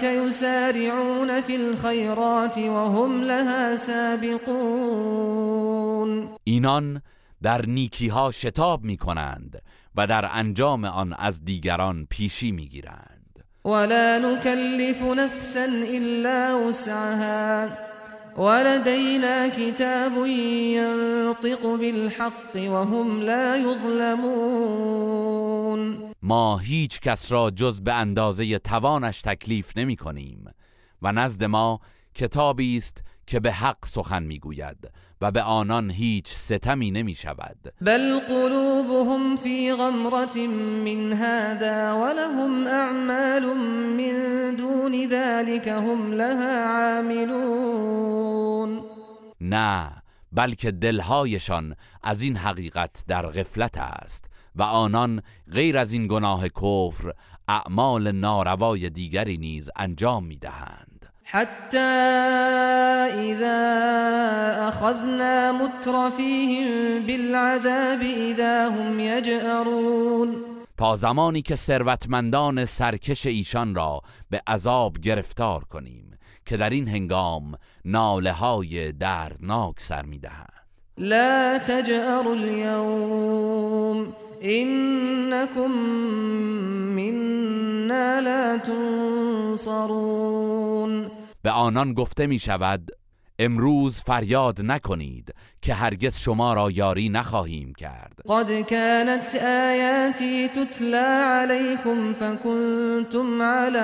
يسارعون 0.03 1.41
في 1.41 1.55
الخيرات 1.55 2.57
وهم 2.57 3.21
لها 3.21 3.75
سابقون. 3.75 5.29
اینان 6.43 7.01
در 7.43 7.65
نیکی 7.65 8.07
ها 8.07 8.31
شتاب 8.31 8.83
می 8.83 8.97
کنند 8.97 9.61
و 9.95 10.07
در 10.07 10.29
انجام 10.33 10.85
آن 10.85 11.13
از 11.13 11.45
دیگران 11.45 12.07
پیشی 12.09 12.51
می 12.51 12.67
گیرند 12.67 13.45
ولا 13.65 14.17
نكلف 14.17 15.01
نفسا 15.01 15.65
الا 15.87 16.67
وسعها. 16.69 17.88
ولدينا 18.39 19.47
كتاب 19.49 20.25
ينطق 20.75 21.75
بالحق 21.75 22.55
وهم 22.55 23.21
لا 23.21 23.57
يظلمون. 23.57 24.99
ما 26.21 26.57
هیچ 26.57 26.99
کس 26.99 27.31
را 27.31 27.49
جز 27.49 27.81
به 27.81 27.93
اندازه 27.93 28.59
توانش 28.59 29.21
تکلیف 29.21 29.77
نمی 29.77 29.95
کنیم 29.95 30.45
و 31.01 31.11
نزد 31.11 31.43
ما 31.43 31.79
کتابی 32.15 32.77
است 32.77 33.03
که 33.27 33.39
به 33.39 33.51
حق 33.51 33.85
سخن 33.85 34.23
می‌گوید 34.23 34.91
و 35.21 35.31
به 35.31 35.41
آنان 35.41 35.91
هیچ 35.91 36.27
ستمی 36.27 36.91
نمی 36.91 37.15
شود 37.15 37.73
بل 37.81 38.19
قلوبهم 38.19 39.35
في 39.35 39.73
غمرة 39.73 40.47
من 40.85 41.13
هذا 41.13 41.93
ولهم 41.93 42.67
اعمال 42.67 43.57
من 43.97 44.55
دون 44.55 45.09
ذلك 45.09 45.67
هم 45.67 46.13
لها 46.13 46.95
عاملون. 46.97 48.83
نه 49.41 49.91
بلکه 50.31 50.71
دلهایشان 50.71 51.75
از 52.03 52.21
این 52.21 52.37
حقیقت 52.37 53.03
در 53.07 53.27
غفلت 53.27 53.77
است 53.77 54.25
و 54.55 54.63
آنان 54.63 55.21
غیر 55.51 55.77
از 55.77 55.93
این 55.93 56.07
گناه 56.07 56.49
کفر 56.49 57.13
اعمال 57.47 58.11
ناروای 58.11 58.89
دیگری 58.89 59.37
نیز 59.37 59.69
انجام 59.75 60.25
می‌دهند. 60.25 60.98
حتى 61.31 61.77
إذا 63.29 63.61
أخذنا 64.69 65.51
مترفيهم 65.51 66.99
بالعذاب 67.05 68.01
إذا 68.01 68.67
هم 68.67 68.99
يجأرون. 68.99 70.35
تا 70.77 70.95
زمانی 70.95 71.41
که 71.41 71.55
ثروتمندان 71.55 72.65
سرکش 72.65 73.25
ایشان 73.25 73.75
را 73.75 74.01
به 74.29 74.41
عذاب 74.47 74.97
گرفتار 74.97 75.63
کنیم 75.63 76.17
که 76.45 76.57
در 76.57 76.69
این 76.69 76.87
هنگام 76.87 77.55
ناله 77.85 78.31
های 78.31 78.91
دردناک 78.91 79.79
سر 79.79 80.05
می‌دهند 80.05 80.53
لا 80.97 81.57
تجأروا 81.57 82.33
اليوم 82.33 84.13
إنكم 84.43 85.71
منا 86.95 88.19
لا 88.19 88.57
تنصرون. 88.57 89.99
به 91.49 91.53
آنان 91.53 91.93
گفته 91.93 92.27
می 92.27 92.39
شود 92.39 92.91
امروز 93.39 94.01
فریاد 94.01 94.61
نکنید 94.61 95.33
که 95.61 95.73
هرگز 95.73 96.17
شما 96.17 96.53
را 96.53 96.71
یاری 96.71 97.09
نخواهیم 97.09 97.73
کرد. 97.73 98.19
قد 98.25 98.61
كانت 98.61 99.35
آیاتی 99.35 100.47
تتلا 100.47 101.37
علیکم 101.41 102.13
فکنتم 102.13 103.41
على 103.41 103.77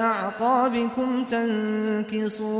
اعقابكم 0.00 1.24
تنکصون 1.24 2.56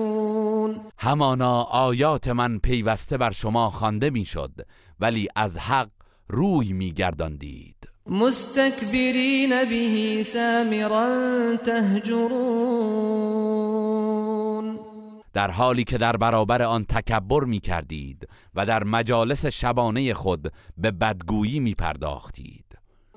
همانا 0.99 1.63
آیات 1.63 2.29
من 2.29 2.59
پیوسته 2.59 3.19
بر 3.19 3.31
شما 3.31 3.71
خوانده 3.71 4.11
می‌شد 4.11 4.53
ولی 5.01 5.29
از 5.37 5.59
حق 5.59 5.89
روی 6.29 6.73
میگرداندید. 6.73 7.92
مستكبرین 8.07 9.65
به 9.65 10.23
سامرا 10.23 11.57
تهجرون. 11.57 13.13
در 15.35 15.51
حالی 15.51 15.85
که 15.85 15.99
در 15.99 16.17
برابر 16.17 16.63
آن 16.63 16.85
تکبر 16.85 17.45
می 17.45 17.61
کردید 17.61 18.29
و 18.55 18.67
در 18.67 18.85
مجالس 18.85 19.47
شبانه 19.47 20.15
خود 20.15 20.53
به 20.79 20.91
بدگویی 20.91 21.61
می 21.61 21.75
پرداختید 21.75 22.65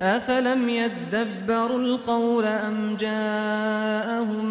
افلم 0.02 0.70
يدبروا 0.70 1.76
القول 1.76 2.46
ام 2.46 2.96
جاءهم 2.96 4.46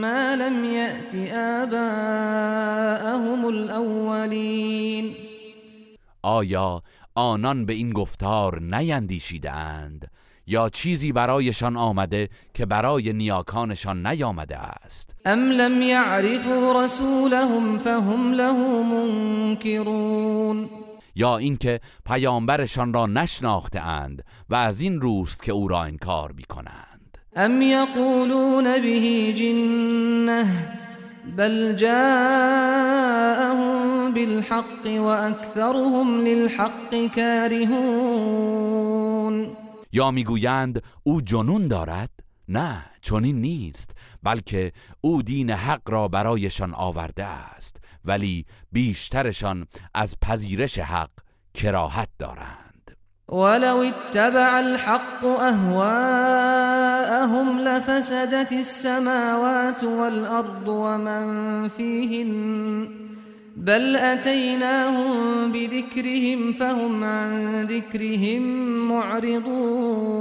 ما 0.00 0.34
لم 0.34 0.64
يأت 0.64 1.14
آباءهم 1.62 3.44
الاولین 3.44 5.14
آیا 6.22 6.82
آنان 7.14 7.66
به 7.66 7.72
این 7.72 7.92
گفتار 7.92 8.60
نیندیشیدند 8.60 10.10
یا 10.46 10.68
چیزی 10.68 11.12
برایشان 11.12 11.76
آمده 11.76 12.28
که 12.54 12.66
برای 12.66 13.12
نیاکانشان 13.12 14.06
نیامده 14.06 14.58
است. 14.58 15.14
ام 15.24 15.50
لم 15.50 15.82
يعرفوا 15.82 16.84
رسولهم 16.84 17.78
فهم 17.78 18.32
له 18.32 18.82
منكرون 18.82 20.68
یا 21.14 21.36
اینکه 21.36 21.80
پیامبرشان 22.06 22.92
را 22.92 23.06
نشناخته 23.06 23.80
اند 23.80 24.24
و 24.50 24.54
از 24.54 24.80
این 24.80 25.00
روست 25.00 25.42
که 25.42 25.52
او 25.52 25.68
را 25.68 25.82
انکار 25.82 26.32
می 26.32 26.44
کنند 26.44 27.18
ام 27.36 27.62
یقولون 27.62 28.64
به 28.64 29.32
جنه 29.32 30.81
بل 31.36 31.76
جاءهم 31.76 33.22
بالحق 34.14 34.86
واكثرهم 34.86 36.20
للحق 36.20 37.06
كارهون. 37.16 38.82
یا 39.92 40.10
می‌گویند 40.10 40.82
او 41.02 41.20
جنون 41.20 41.68
دارد؟ 41.68 42.10
نه 42.48 42.84
چنین 43.02 43.40
نیست 43.40 43.96
بلکه 44.22 44.72
او 45.00 45.22
دین 45.22 45.50
حق 45.50 45.90
را 45.90 46.08
برایشان 46.08 46.74
آورده 46.74 47.24
است 47.24 47.76
ولی 48.04 48.46
بیشترشان 48.72 49.66
از 49.94 50.16
پذیرش 50.22 50.78
حق 50.78 51.10
کراهت 51.54 52.08
دارند. 52.18 52.61
ولو 53.32 53.82
اتبع 53.82 54.58
الحق 54.58 55.24
اهواءهم 55.24 56.68
لفسدت 57.58 58.52
السماوات 58.52 59.84
والارض 59.84 60.68
ومن 60.68 61.68
فيهن 61.68 62.88
بل 63.56 63.96
اتيناهم 63.96 65.52
بذكرهم 65.52 66.52
فهم 66.52 67.04
عن 67.04 67.62
ذكرهم 67.66 68.42
معرضون. 68.88 70.12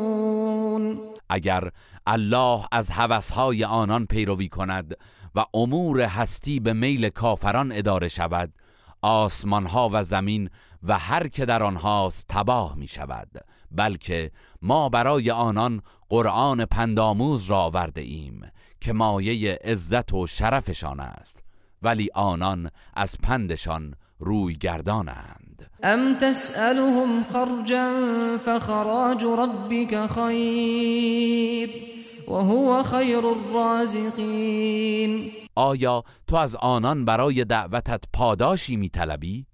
اگر 1.30 1.70
الله 2.08 2.66
از 2.72 2.92
هوسهای 2.92 3.64
آنان 3.64 4.06
پیروی 4.06 4.48
کند 4.48 4.98
و 5.36 5.46
امور 5.54 6.02
هستی 6.02 6.60
به 6.60 6.74
میل 6.74 7.10
کافران 7.10 7.72
اداره 7.72 8.08
شود 8.08 8.54
آسمانها 9.02 9.90
و 9.94 10.04
زمین 10.04 10.50
و 10.84 11.00
هر 11.00 11.28
که 11.28 11.46
در 11.46 11.64
آنهاست 11.64 12.26
تباه 12.30 12.76
می 12.76 12.88
شود 12.88 13.30
بلکه 13.72 14.32
ما 14.62 14.90
برای 14.90 15.32
آنان 15.32 15.82
قرآن 16.10 16.66
پنداموز 16.66 17.46
را 17.46 17.58
آورده 17.58 18.02
ایم 18.02 18.42
که 18.82 18.94
مایه 18.94 19.60
عزت 19.64 20.14
و 20.14 20.28
شرفشان 20.28 21.00
است 21.00 21.40
ولی 21.82 22.10
آنان 22.14 22.70
از 22.94 23.16
پندشان 23.24 23.96
روی 24.20 24.56
گردانند. 24.56 25.72
ام 25.84 26.18
تسألهم 26.18 27.24
خرجا 27.24 28.38
فخراج 28.46 29.24
ربك 29.24 30.08
خیر 30.08 31.70
وهو 32.28 32.84
خیر 32.84 33.26
الرازقین. 33.26 34.82
آیا 35.56 36.04
تو 36.28 36.36
از 36.36 36.56
آنان 36.56 37.06
برای 37.06 37.46
دعوتت 37.46 38.04
پاداشی 38.14 38.76
میطلبی 38.76 39.46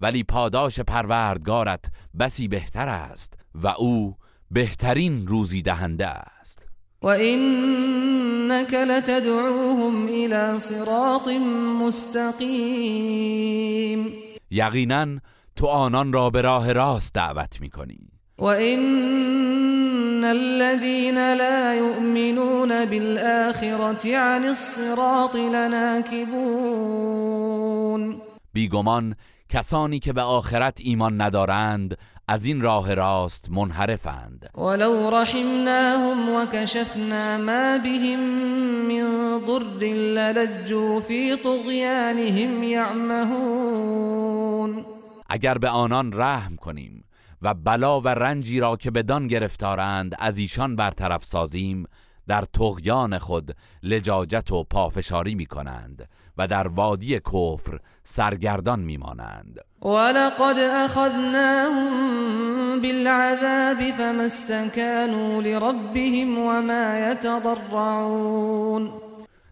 ولی 0.00 0.22
پاداش 0.22 0.80
پروردگارت 0.80 1.84
بسی 2.18 2.48
بهتر 2.48 2.88
است 2.88 3.38
و 3.54 3.68
او 3.68 4.16
بهترین 4.50 5.26
روزی 5.26 5.62
دهنده 5.62 6.06
است. 6.06 6.62
و 7.02 7.06
اینک 7.06 8.74
لتدعوهم 8.74 10.06
الى 10.06 10.58
صراط 10.58 11.28
مستقیم. 11.86 12.92
یقینا 14.50 15.06
تو 15.56 15.66
آنان 15.66 16.12
را 16.12 16.30
به 16.30 16.42
راه 16.42 16.72
راست 16.72 17.14
دعوت 17.14 17.60
می‌کنی. 17.60 18.08
و 18.38 18.44
این 18.44 20.24
الذين 20.24 21.34
لا 21.34 21.74
يؤمنون 21.74 22.84
بالآخرة 22.84 24.16
عن 24.16 24.44
الصراط 24.44 25.36
لناكبون 25.36 26.40
بیگمان 28.52 29.14
کسانی 29.50 29.98
که 29.98 30.12
به 30.12 30.22
آخرت 30.22 30.80
ایمان 30.80 31.20
ندارند 31.20 31.98
از 32.28 32.44
این 32.44 32.60
راه 32.60 32.94
راست 32.94 33.50
منحرفند. 33.50 34.50
ولو 34.54 35.10
رحمناهم 35.10 36.34
وكشفنا 36.34 37.38
ما 37.38 37.78
بهم 37.78 38.20
من 38.88 39.40
ضر 39.46 39.84
للجوا 39.84 41.00
في 41.00 41.36
طغيانهم 41.36 42.62
يعمهون 42.62 44.10
اگر 45.28 45.58
به 45.58 45.68
آنان 45.68 46.12
رحم 46.12 46.56
کنیم 46.56 47.04
و 47.42 47.54
بلا 47.54 48.00
و 48.00 48.08
رنجی 48.08 48.60
را 48.60 48.76
که 48.76 48.90
بدان 48.90 49.26
گرفتارند 49.26 50.14
از 50.18 50.38
ایشان 50.38 50.76
برطرف 50.76 51.24
سازیم 51.24 51.86
در 52.26 52.44
تغیان 52.52 53.18
خود 53.18 53.56
لجاجت 53.82 54.52
و 54.52 54.64
پافشاری 54.64 55.34
می 55.34 55.46
کنند 55.46 56.08
و 56.38 56.46
در 56.46 56.68
وادی 56.68 57.18
کفر 57.18 57.80
سرگردان 58.04 58.80
می 58.80 58.96
مانند 58.96 59.60
ولقد 59.82 60.58
اخذناهم 60.58 62.10
بالعذاب 62.80 63.90
فما 63.98 64.22
استكانوا 64.22 65.40
لربهم 65.40 66.38
وما 66.38 66.98
يتضرعون. 66.98 68.90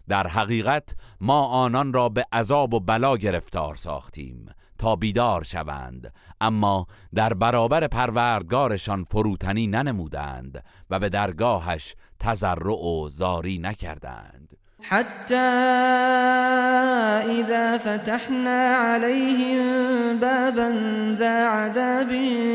در 0.07 0.27
حقیقت 0.27 0.89
ما 1.21 1.45
آنان 1.45 1.93
را 1.93 2.09
به 2.09 2.25
عذاب 2.33 2.73
و 2.73 2.79
بلا 2.79 3.17
گرفتار 3.17 3.75
ساختیم 3.75 4.45
تا 4.77 4.95
بیدار 4.95 5.43
شوند 5.43 6.13
اما 6.41 6.85
در 7.15 7.33
برابر 7.33 7.87
پروردگارشان 7.87 9.03
فروتنی 9.03 9.67
ننمودند 9.67 10.63
و 10.89 10.99
به 10.99 11.09
درگاهش 11.09 11.95
تضرع 12.19 12.85
و 12.85 13.09
زاری 13.09 13.57
نکردند. 13.57 14.58
حتى 14.81 15.35
اذا 17.39 17.77
فتحنا 17.77 18.75
عليهم 18.75 19.59
بابا 20.19 20.69
ذا 21.19 21.45
عذاب 21.47 22.11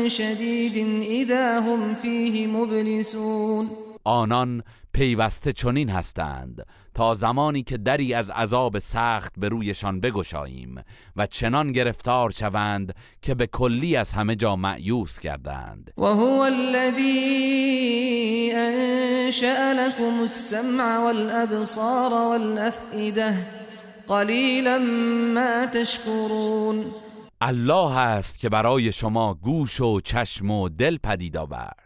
شديد 0.07 0.77
اذا 1.01 1.59
هم 1.59 1.93
فيه 1.93 2.47
مبلسون. 2.47 3.69
آنان 4.05 4.63
پیوسته 4.93 5.51
چنین 5.51 5.89
هستند. 5.89 6.65
تا 6.95 7.15
زمانی 7.15 7.63
که 7.63 7.77
دری 7.77 8.13
از 8.13 8.29
عذاب 8.29 8.79
سخت 8.79 9.33
به 9.37 9.49
رویشان 9.49 9.99
بگشاییم 9.99 10.83
و 11.15 11.25
چنان 11.25 11.71
گرفتار 11.71 12.31
شوند 12.31 12.95
که 13.21 13.35
به 13.35 13.47
کلی 13.47 13.95
از 13.95 14.13
همه 14.13 14.35
جا 14.35 14.55
معیوس 14.55 15.19
کردند. 15.19 15.91
و 15.97 16.05
هو 16.05 16.41
الذي 16.41 17.71
انشأ 18.55 19.73
لكم 19.73 20.21
السمع 20.21 20.97
والابصار 21.03 22.13
والافئده 22.13 23.33
قلیلا 24.07 24.77
ما 25.35 25.65
تشکرون. 25.65 26.85
الله 27.41 27.97
است 27.97 28.39
که 28.39 28.49
برای 28.49 28.91
شما 28.91 29.33
گوش 29.33 29.81
و 29.81 30.01
چشم 30.01 30.51
و 30.51 30.69
دل 30.69 30.97
پدید 30.97 31.37
آورد. 31.37 31.84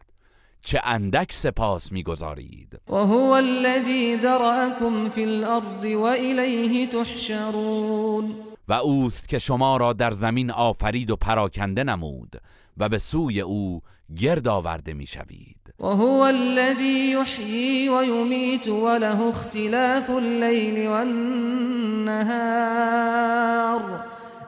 چه 0.61 0.81
اندک 0.83 1.33
سپاس 1.33 1.91
می‌گذارید. 1.91 2.79
و 2.89 2.95
هو 2.95 3.31
الذی 3.31 4.17
ذرأکم 4.17 5.09
فی 5.09 5.23
الارض 5.23 5.85
و 5.85 6.03
الیه 6.03 6.87
تحشرون. 6.87 8.35
و 8.67 8.73
اوست 8.73 9.29
که 9.29 9.39
شما 9.39 9.77
را 9.77 9.93
در 9.93 10.11
زمین 10.11 10.51
آفرید 10.51 11.11
و 11.11 11.15
پراکنده 11.15 11.83
نمود 11.83 12.41
و 12.77 12.89
به 12.89 12.97
سوی 12.97 13.41
او 13.41 13.81
گرد 14.17 14.47
آورده 14.47 14.93
می‌شوید. 14.93 15.73
و 15.79 15.85
هو 15.85 16.21
الذی 16.21 16.83
یحیی 16.83 17.89
و 17.89 18.03
یمیت 18.03 18.67
و 18.67 18.97
له 18.97 19.21
اختلاف 19.21 20.09
اللیل 20.09 20.87
والنهار 20.87 22.19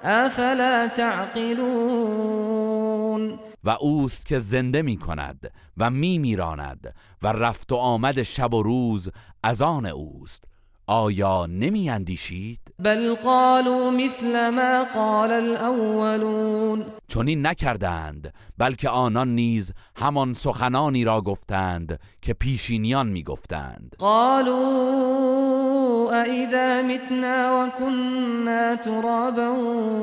افلا 0.04 0.88
تعقلون؟ 0.98 2.42
و 3.64 3.70
اوست 3.70 4.26
که 4.26 4.40
زنده 4.40 4.82
می 4.82 4.98
کند 4.98 5.52
و 5.78 5.90
می 5.90 6.18
میراند 6.18 6.96
و 7.22 7.28
رفت 7.28 7.72
و 7.72 7.76
آمد 7.76 8.24
شب 8.24 8.54
و 8.54 8.64
روز 8.64 9.10
از 9.44 9.62
آن 9.62 9.86
اوست 9.86 10.44
آیا 10.88 11.46
نمی 11.46 11.90
اندیشید؟ 11.90 12.71
بل 12.84 13.16
قالوا 13.16 13.92
مثل 13.92 14.50
ما 14.50 14.84
قال 14.94 15.32
الاولون 15.32 16.86
چون 17.08 17.28
این 17.28 17.46
نکردند 17.48 18.34
بلکه 18.58 18.90
آنان 18.90 19.36
نیز 19.36 19.72
همان 19.96 20.34
سخنانی 20.34 21.04
را 21.04 21.22
گفتند 21.22 22.00
که 22.22 22.34
پیشینیان 22.34 23.08
می 23.08 23.24
گفتند 23.24 23.96
قالوا 24.00 25.42
اذا 26.12 26.82
متنا 26.84 27.66
وكنا 27.66 28.76
ترابا 28.76 29.54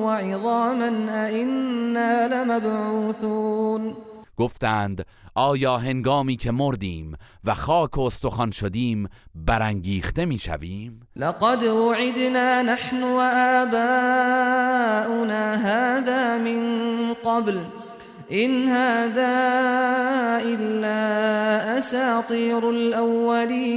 وعظاما 0.04 1.12
ائنا 1.12 2.26
لمبعوثون. 2.26 3.96
گفتند 4.38 5.06
آیا 5.38 5.78
هنگامی 5.78 6.36
که 6.36 6.50
مردیم 6.50 7.12
و 7.44 7.54
خاک 7.54 7.98
و 7.98 8.00
استخوان 8.00 8.50
شدیم 8.50 9.08
برانگیخته 9.34 10.24
می‌شویم 10.24 11.00
لقد 11.16 11.62
وعدنا 11.62 12.62
نحن 12.62 13.02
وآباؤنا 13.02 13.76
هذا 15.56 16.38
من 16.38 17.14
قبل. 17.24 17.58
این 18.28 18.68
هذا 18.68 19.26
الا 20.36 20.98
اساطیر 21.76 22.66
الاولین 22.66 23.76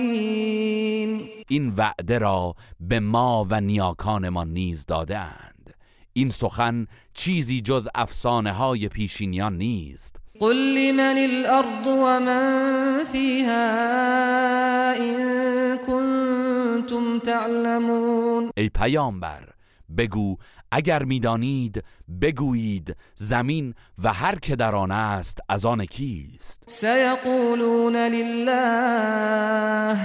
این 1.49 1.73
وعده 1.77 2.19
را 2.19 2.55
به 2.79 2.99
ما 2.99 3.47
و 3.49 3.61
نیاکانمان 3.61 4.49
نیز 4.53 4.85
داده 4.85 5.17
اند. 5.17 5.73
این 6.13 6.29
سخن 6.29 6.87
چیزی 7.13 7.61
جز 7.61 7.87
افسانه 7.95 8.51
های 8.51 8.87
پیشینیان 8.87 9.57
نیست. 9.57 10.20
قل 10.41 10.55
لمن 10.55 11.17
الارض 11.17 11.87
ومن 11.87 13.03
فيها 13.11 14.97
ان 14.97 15.77
کنتم 15.77 17.19
تعلمون. 17.19 18.51
ای 18.57 18.69
پیامبر 18.69 19.49
بگو 19.97 20.37
اگر 20.71 21.03
می‌دانید 21.03 21.83
بگویید 22.21 22.95
زمین 23.15 23.73
و 24.03 24.13
هر 24.13 24.39
که 24.39 24.55
در 24.55 24.75
آن 24.75 24.91
است 24.91 25.39
از 25.49 25.65
آن 25.65 25.85
کیست؟ 25.85 26.63
سیقولون 26.67 27.95
لله 27.95 29.97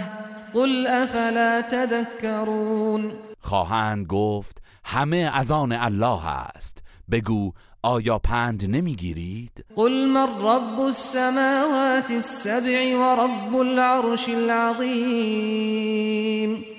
قل 0.55 0.87
افلا 0.87 1.62
تذکرون 1.70 3.12
خواهند 3.40 4.07
گفت 4.07 4.62
همه 4.85 5.31
از 5.35 5.51
آن 5.51 5.72
الله 5.72 6.27
است. 6.27 6.83
بگو 7.11 7.53
آیا 7.87 8.18
پند 8.18 8.70
نمی‌گیرید؟ 8.70 9.64
قل 9.77 10.07
من 10.07 10.29
رب 10.40 10.81
السماوات 10.81 12.11
السبع 12.11 12.96
و 12.96 13.03
رب 13.20 13.57
العرش 13.57 14.29
العظیم. 14.29 15.85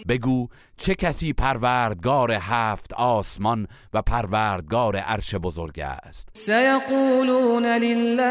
بگو 0.08 0.48
چه 0.78 0.96
کسی 0.96 1.34
پروردگار 1.34 2.32
هفت 2.32 2.94
آسمان 2.94 3.68
و 3.94 4.02
پروردگار 4.02 4.96
عرش 4.96 5.36
بزرگ 5.36 5.80
است؟ 5.80 6.30
سیقولون 6.34 7.66
لله. 7.66 8.28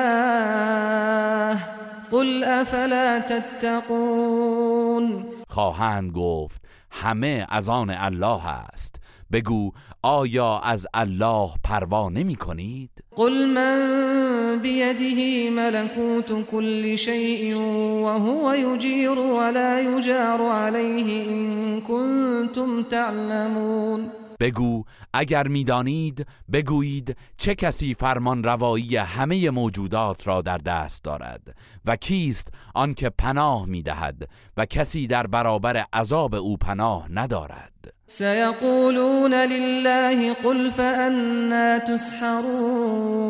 قل 2.10 2.44
افلا 2.44 3.22
تتقون. 3.28 5.24
خواهند 5.48 6.12
گفت 6.12 6.62
همه 6.90 7.46
از 7.48 7.68
آن 7.68 7.90
الله 7.90 8.46
است. 8.46 9.05
بگو 9.32 9.72
آیا 10.02 10.58
از 10.58 10.86
الله 10.94 11.50
پروا 11.64 12.08
نمی 12.08 12.34
کنید؟ 12.34 12.90
قل 13.16 13.46
من 13.46 14.58
بیده 14.62 15.50
ملکوت 15.50 16.44
کل 16.50 16.96
شیء 16.96 17.58
و 17.58 18.06
هو 18.06 18.56
یجیر 18.56 19.18
ولا 19.18 19.80
یجار 19.80 20.40
علیه 20.40 21.22
این 21.22 21.80
کنتم 21.80 22.82
تعلمون 22.82 24.10
بگو 24.40 24.84
اگر 25.12 25.48
می‌دانید 25.48 26.26
بگویید 26.52 27.16
چه 27.36 27.54
کسی 27.54 27.94
فرمان 27.94 28.44
روایی 28.44 28.96
همه 28.96 29.50
موجودات 29.50 30.26
را 30.26 30.42
در 30.42 30.58
دست 30.58 31.04
دارد 31.04 31.56
و 31.84 31.96
کیست 31.96 32.48
آنکه 32.74 33.10
پناه 33.10 33.66
می‌دهد 33.66 34.28
و 34.56 34.66
کسی 34.66 35.06
در 35.06 35.26
برابر 35.26 35.84
عذاب 35.92 36.34
او 36.34 36.56
پناه 36.56 37.06
ندارد 37.12 37.95
سيقولون 38.08 39.34
لله 39.34 40.34
قل 40.34 40.70
فأنا 40.70 41.78
تسحرون. 41.78 43.26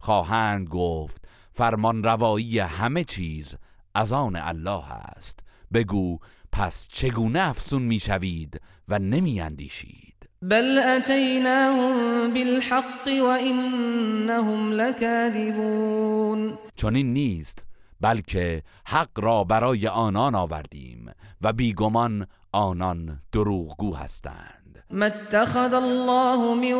خواهند 0.00 0.68
گفت 0.68 1.24
فرمان 1.52 2.02
روایی 2.02 2.58
همه 2.58 3.04
چیز 3.04 3.54
از 3.94 4.12
آن 4.12 4.36
الله 4.36 4.92
است. 4.92 5.40
بگو 5.74 6.18
پس 6.52 6.88
چگونه 6.92 7.48
افسون 7.48 7.82
می‌شوید 7.82 8.60
و 8.88 8.98
نمی 8.98 9.40
اندیشید 9.40 10.28
بل 10.42 10.78
اتیناهم 10.78 12.34
بالحق 12.34 13.08
وانهم 13.22 14.72
لكاذبون 14.72 16.58
چنین 16.76 17.12
نیست. 17.12 17.65
بلکه 18.00 18.62
حق 18.86 19.20
را 19.20 19.44
برای 19.44 19.88
آنان 19.88 20.34
آوردیم 20.34 21.10
و 21.40 21.52
بیگمان 21.52 22.26
آنان 22.52 23.18
دروغگو 23.32 23.94
هستند. 23.94 24.84
ما 24.90 25.06
اتخذ 25.06 25.74
الله 25.74 26.54
من 26.54 26.72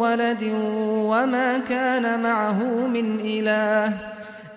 ولد 0.00 0.42
وما 1.10 1.58
كان 1.68 2.22
معه 2.22 2.86
من 2.86 3.20
اله. 3.20 3.92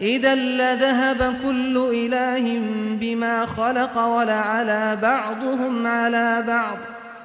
اذا 0.02 0.36
لذهب 0.36 1.42
كل 1.44 1.78
اله 1.78 2.60
بما 3.00 3.46
خلق 3.46 3.98
ولعلى 3.98 4.96
بعضهم 5.02 5.88
على 5.88 6.44
بعض. 6.48 6.78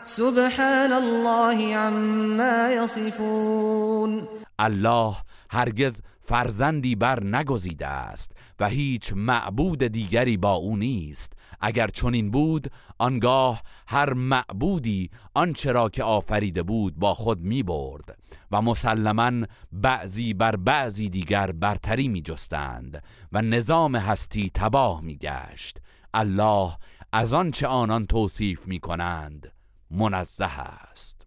سبحان 0.05 0.93
الله 0.93 1.77
عما 1.77 2.73
يصفون. 2.73 4.29
الله 4.61 5.17
هرگز 5.51 6.03
فرزندی 6.25 6.95
بر 6.95 7.25
نگزیده 7.25 7.87
است 7.87 8.33
و 8.61 8.69
هیچ 8.69 9.13
معبود 9.17 9.85
دیگری 9.85 10.37
با 10.37 10.53
او 10.53 10.77
نیست. 10.77 11.33
اگر 11.61 11.87
چنین 11.87 12.31
بود 12.31 12.73
آنگاه 12.99 13.63
هر 13.87 14.13
معبودی 14.13 15.11
آنچه 15.35 15.73
را 15.73 15.89
که 15.89 16.03
آفریده 16.05 16.63
بود 16.63 16.97
با 16.97 17.15
خود 17.15 17.41
می 17.41 17.63
برد 17.63 18.19
و 18.51 18.63
مسلما 18.63 19.47
بعضی 19.73 20.35
بر 20.35 20.57
بعضی 20.57 21.09
دیگر 21.09 21.53
برتری 21.53 22.09
می 22.09 22.23
جستند 22.23 23.03
و 23.33 23.43
نظام 23.43 23.97
هستی 23.97 24.51
تباه 24.55 25.01
می 25.01 25.17
گشت 25.17 25.79
الله 26.15 26.77
از 27.13 27.35
آنچه 27.35 27.67
آنان 27.67 28.07
توصیف 28.07 28.67
می 28.67 28.81
کنند 28.81 29.53
منزه 29.91 30.61
است. 30.61 31.22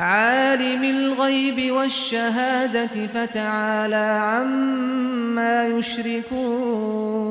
عالم 0.00 0.82
الغیب 0.82 1.72
والشهادة 1.72 3.06
فتعالى 3.06 4.18
عما 4.18 5.78
یشركون 5.78 7.22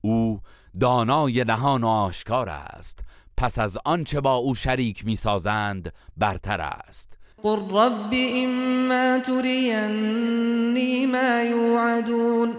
او 0.00 0.40
دانای 0.80 1.44
نهان 1.44 1.84
و 1.84 1.88
آشکار 1.88 2.48
است. 2.48 2.98
پس 3.36 3.58
از 3.58 3.78
آنچه 3.84 4.20
با 4.20 4.34
او 4.34 4.54
شریک 4.54 5.04
می‌سازند 5.06 5.92
برتر 6.16 6.60
است. 6.60 7.18
قل 7.42 7.58
رب 7.70 8.12
اما 8.12 9.18
ترینی 9.18 11.06
ما 11.06 11.42
یوعدون 11.42 12.52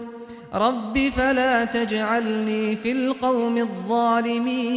رب 0.54 1.10
فلا 1.10 1.66
تجعلنی 1.66 2.76
فی 2.76 2.90
القوم 2.92 3.56
الظالمین 3.58 4.70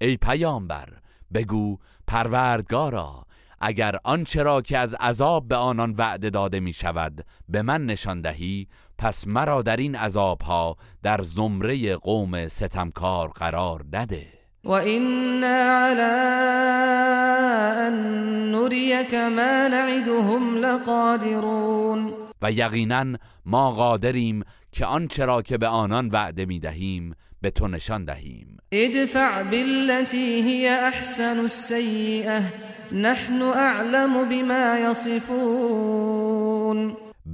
ای 0.00 0.16
پیامبر 0.16 0.88
بگو 1.34 1.78
پروردگارا 2.12 3.26
اگر 3.60 3.96
آنچه 4.04 4.42
را 4.42 4.60
که 4.62 4.78
از 4.78 4.94
عذاب 4.94 5.48
به 5.48 5.56
آنان 5.56 5.94
وعده 5.98 6.30
داده 6.30 6.60
می 6.60 6.72
شود 6.72 7.24
به 7.48 7.62
من 7.62 7.86
نشان 7.86 8.20
دهی 8.20 8.66
پس 8.98 9.26
مرا 9.26 9.62
در 9.62 9.76
این 9.76 9.96
عذابها 9.96 10.76
در 11.02 11.22
زمره 11.22 11.96
قوم 11.96 12.48
ستمکار 12.48 13.28
قرار 13.28 13.84
نده. 13.92 14.26
و 14.64 14.70
اینا 14.70 15.46
علی 15.46 16.00
ان 17.80 17.94
نریک 18.52 19.14
ما 19.14 19.68
نعدهم 19.68 20.56
لقادرون. 20.56 22.12
و 22.42 22.52
یقینا 22.52 23.18
ما 23.46 23.70
قادریم 23.70 24.42
که 24.72 24.86
آنچه 24.86 25.24
را 25.24 25.42
که 25.42 25.58
به 25.58 25.66
آنان 25.66 26.08
وعده 26.08 26.46
می 26.46 26.60
دهیم 26.60 27.14
به 27.40 27.50
تو 27.50 27.68
نشان 27.68 28.04
دهیم. 28.04 28.61
ادفع 28.74 29.42
بالتي 29.42 30.42
هي 30.42 30.68
احسن 30.68 31.38
السيئه 31.40 32.42
نحن 32.92 33.42
اعلم 33.42 34.28
بما 34.28 34.78
يصفون. 34.78 36.22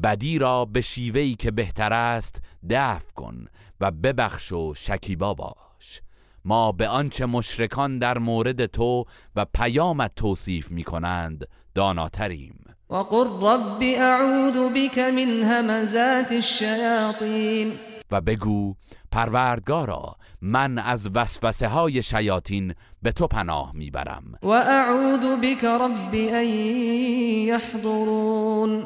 بدی 0.02 0.38
را 0.38 0.64
به 0.64 0.80
شیوهی 0.80 1.34
که 1.34 1.50
بهتر 1.50 1.92
است 1.92 2.42
دفع 2.70 3.10
کن 3.16 3.46
و 3.80 3.90
ببخش 3.90 4.52
و 4.52 4.74
شکیبا 4.74 5.34
باش. 5.34 6.00
ما 6.44 6.72
به 6.72 6.88
آنچه 6.88 7.26
مشرکان 7.26 7.98
در 7.98 8.18
مورد 8.18 8.66
تو 8.66 9.04
و 9.36 9.46
پیامت 9.54 10.14
توصیف 10.16 10.70
می 10.70 10.84
کنند 10.84 11.44
داناتریم. 11.74 12.64
وقل 12.90 13.26
رب 13.40 13.82
اعوذ 13.82 14.70
بك 14.74 14.98
من 14.98 15.42
همزات 15.42 16.32
الشیاطین 16.32 17.72
و 18.10 18.20
بگو 18.20 18.74
پروردگارا 19.12 20.16
من 20.40 20.78
از 20.78 21.10
وسوسه 21.14 21.68
های 21.68 22.02
شیاطین 22.02 22.74
به 23.02 23.12
تو 23.12 23.26
پناه 23.26 23.70
می‌برم. 23.74 24.24
و 24.42 24.48
اعوذ 24.48 25.26
بك 25.42 25.64
رب 25.64 26.14
ان 26.14 26.44
یحضرون. 27.48 28.84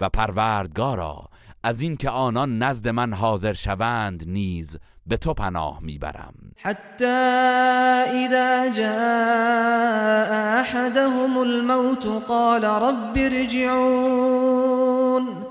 و 0.00 0.08
پروردگارا 0.08 1.28
از 1.62 1.80
اینکه 1.80 2.10
آنان 2.10 2.58
نزد 2.58 2.88
من 2.88 3.12
حاضر 3.12 3.52
شوند 3.52 4.24
نیز 4.26 4.78
به 5.06 5.16
تو 5.16 5.34
پناه 5.34 5.78
می‌برم. 5.82 6.34
حتی 6.56 7.04
اذا 7.04 8.68
جاء 8.68 10.32
احدهم 10.60 11.38
الموت 11.38 12.06
قال 12.28 12.64
رب 12.64 13.16
ارجعون. 13.16 14.46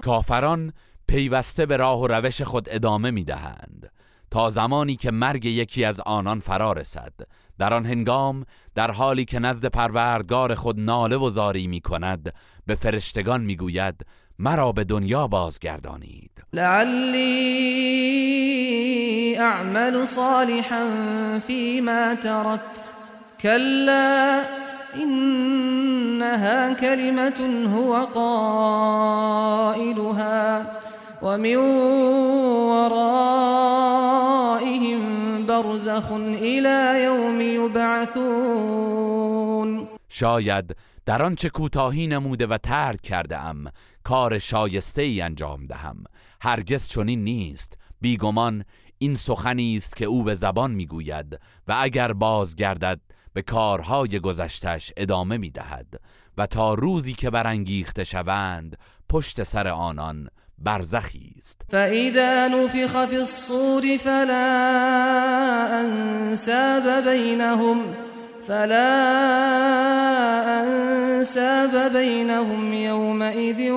کافران 0.03 0.73
پیوسته 1.07 1.65
به 1.65 1.77
راه 1.77 1.99
و 1.99 2.07
روش 2.07 2.41
خود 2.41 2.67
ادامه 2.71 3.11
می‌دهند. 3.11 3.91
تا 4.31 4.49
زمانی 4.49 4.95
که 4.95 5.11
مرگ 5.11 5.45
یکی 5.45 5.85
از 5.85 5.99
آنان 5.99 6.39
فرا 6.39 6.73
رسد. 6.73 7.13
در 7.59 7.73
آن 7.73 7.85
هنگام 7.85 8.45
در 8.75 8.91
حالی 8.91 9.25
که 9.25 9.39
نزد 9.39 9.65
پروردگار 9.65 10.55
خود 10.55 10.79
ناله 10.79 11.17
و 11.17 11.29
زاری 11.29 11.67
می 11.67 11.81
کند 11.81 12.33
به 12.65 12.75
فرشتگان 12.75 13.41
می‌گوید 13.41 14.05
مرا 14.39 14.71
به 14.71 14.83
دنیا 14.83 15.27
بازگردانید. 15.27 16.31
لعلی 16.53 17.25
اعمل 19.39 20.05
صالحا 20.05 20.85
فيما 21.47 22.15
تركت 22.15 22.95
كلا 23.41 24.41
انها 24.95 26.73
كلمه 26.73 27.67
هو 27.75 28.05
قائلها. 28.05 29.65
ومن 31.25 31.55
ورائهم 32.69 33.45
برزخ 35.47 36.11
الى 36.41 37.03
يوم 37.03 37.41
يبعثون. 37.41 39.07
شاید 40.09 40.75
در 41.05 41.23
آنچه 41.23 41.49
کوتاهی 41.49 42.07
نموده 42.07 42.47
و 42.47 42.57
ترک 42.57 43.01
کرده 43.01 43.37
ام 43.37 43.67
کار 44.03 44.39
شایسته 44.39 45.01
ای 45.01 45.21
انجام 45.21 45.63
دهم. 45.63 46.03
هرگز 46.41 46.87
چنین 46.87 47.23
نیست. 47.23 47.77
بیگمان 48.01 48.63
این 48.97 49.15
سخنی 49.15 49.77
است 49.77 49.95
که 49.95 50.05
او 50.05 50.23
به 50.23 50.35
زبان 50.35 50.71
می‌گوید 50.71 51.39
و 51.67 51.75
اگر 51.79 52.13
بازگردد 52.13 52.99
به 53.33 53.41
کارهای 53.41 54.19
گذشتش 54.19 54.93
ادامه 54.97 55.37
می‌دهد 55.37 56.01
و 56.37 56.47
تا 56.47 56.73
روزی 56.73 57.13
که 57.13 57.29
برانگیخته 57.29 58.03
شوند 58.03 58.77
پشت 59.09 59.43
سر 59.43 59.67
آنان 59.67 60.29
برزخی 60.57 61.33
است. 61.37 61.61
فاذا 61.71 62.47
نفخ 62.47 63.05
في 63.05 63.15
الصور 63.15 63.97
فلا 63.97 64.45
انساب 65.79 67.03
بينهم 67.03 67.77
فلا 68.47 68.91
انساب 70.61 71.93
بينهم 71.93 72.73
يومئذ 72.73 73.69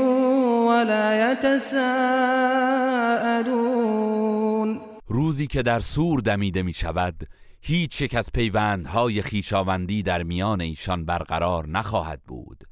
ولا 0.68 1.32
يتساءلون. 1.32 1.68
روزی 5.06 5.46
که 5.46 5.62
در 5.62 5.80
سور 5.80 6.20
دمیده 6.20 6.62
می 6.62 6.72
شود 6.72 7.26
هیچ 7.60 8.00
یک 8.00 8.14
از 8.14 8.32
پیوندهای 8.34 9.22
خیشاوندی 9.22 10.02
در 10.02 10.22
میان 10.22 10.60
ایشان 10.60 11.04
برقرار 11.04 11.68
نخواهد 11.68 12.20
بود. 12.26 12.67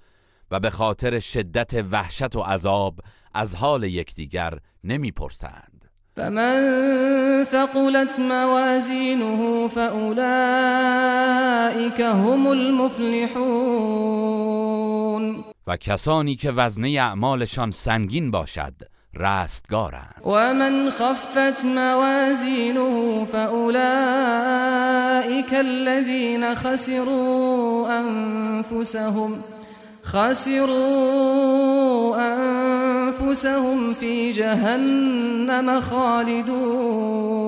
و 0.50 0.60
به 0.60 0.70
خاطر 0.70 1.18
شدت 1.18 1.74
وحشت 1.90 2.36
و 2.36 2.40
عذاب 2.40 3.00
از 3.34 3.54
حال 3.54 3.84
یکدیگر 3.84 4.58
نمی‌پرسند. 4.84 5.90
فمن 6.16 7.44
ثقلت 7.44 8.18
موازینه 8.18 9.68
فاولئک 9.68 10.20
هم 12.00 12.46
المفلحون. 12.46 13.86
و 15.66 15.76
کسانی 15.76 16.36
که 16.36 16.52
وزنه 16.52 16.88
اعمالشان 16.88 17.70
سنگین 17.70 18.30
باشد 18.30 18.74
رستگارند. 19.14 20.22
ومن 20.24 20.90
خفت 20.90 21.64
موازينه 21.64 23.24
فأولئك 23.24 23.54
الذين 25.52 26.54
خسروا 26.54 27.88
أنفسهم 28.00 29.36
خسروا 30.06 31.36
أنفسهم 32.16 33.88
في 33.94 34.32
جهنم 34.32 35.80
خالدون. 35.80 37.46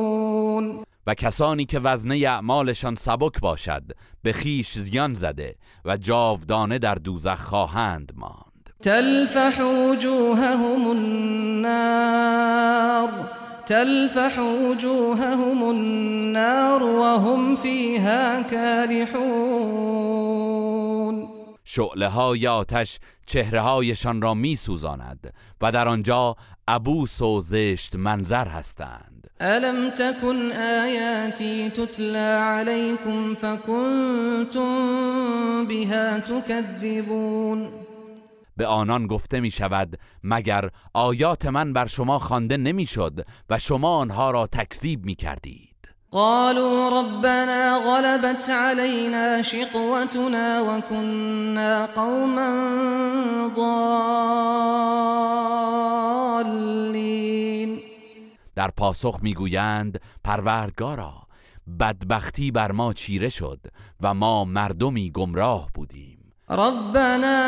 و 1.07 1.15
کسانی 1.15 1.65
که 1.65 1.79
وزنه 1.79 2.15
اعمالشان 2.15 2.95
سبک 2.95 3.41
باشد 3.41 3.83
به 4.23 4.33
خیش 4.33 4.79
زیان 4.79 5.15
زده 5.15 5.55
و 5.85 5.97
جاودانه 5.97 6.79
در 6.79 6.95
دوزخ 6.95 7.41
خواهند 7.41 8.13
ماند. 8.17 8.71
تلفح 8.83 9.63
وجوههم 9.63 10.91
النار 10.91 12.29
تلفح 13.67 14.41
وجوههم 14.41 15.63
النار 15.63 16.83
وهم 16.83 17.57
فيها 17.57 18.43
كالحون 18.43 19.89
شعله 21.71 22.09
های 22.09 22.47
آتش 22.47 22.99
چهره 23.27 23.61
هایشان 23.61 24.23
را 24.23 24.35
می 24.35 24.57
سوزاند 24.57 25.35
و 25.61 25.73
در 25.73 25.89
آنجا 25.89 26.37
عبوس 26.69 27.23
و 27.23 27.41
زشت 27.41 27.97
منظر 27.97 28.49
هستند. 28.49 29.31
ألم 29.41 29.91
تكن 29.91 30.53
آياتي 30.53 31.71
تتلى 31.71 32.39
عليكم 32.39 33.35
فكنتم 33.35 34.69
بها 35.67 36.21
تكذبون؟ 36.21 37.69
به 38.57 38.67
آنان 38.67 39.07
گفته 39.07 39.41
می 39.41 39.51
شود 39.51 39.99
مگر 40.25 40.71
آیات 40.95 41.47
من 41.47 41.73
بر 41.73 41.87
شما 41.87 42.19
خوانده 42.19 42.57
نمی‌شد 42.57 43.27
و 43.51 43.59
شما 43.59 43.97
آنها 43.97 44.31
را 44.31 44.47
تکذیب 44.47 45.05
می 45.05 45.15
کردید 45.15 45.68
قالوا 46.11 47.01
ربنا 47.01 47.79
غلبت 47.79 48.51
علينا 48.51 49.43
شقوتنا 49.43 50.61
وكنا 50.61 51.87
قوما 51.87 52.49
ضالين. 53.57 54.69
در 58.57 58.71
پاسخ 58.71 59.19
می‌گویند 59.23 60.01
پروردگارا 60.25 61.13
بدبختی 61.81 62.51
بر 62.51 62.73
ما 62.73 62.93
چیره 62.93 63.29
شد 63.29 63.61
و 64.01 64.15
ما 64.15 64.45
مردمی 64.45 65.11
گمراه 65.11 65.69
بودیم. 65.75 66.18
ربنا 66.51 67.39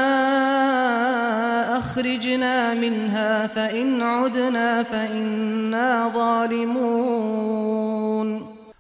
أخرجنا 1.78 2.74
منها 2.74 3.46
فإن 3.46 4.02
عدنا 4.02 4.82
فإنا 4.82 6.10
ظالمون. 6.14 7.50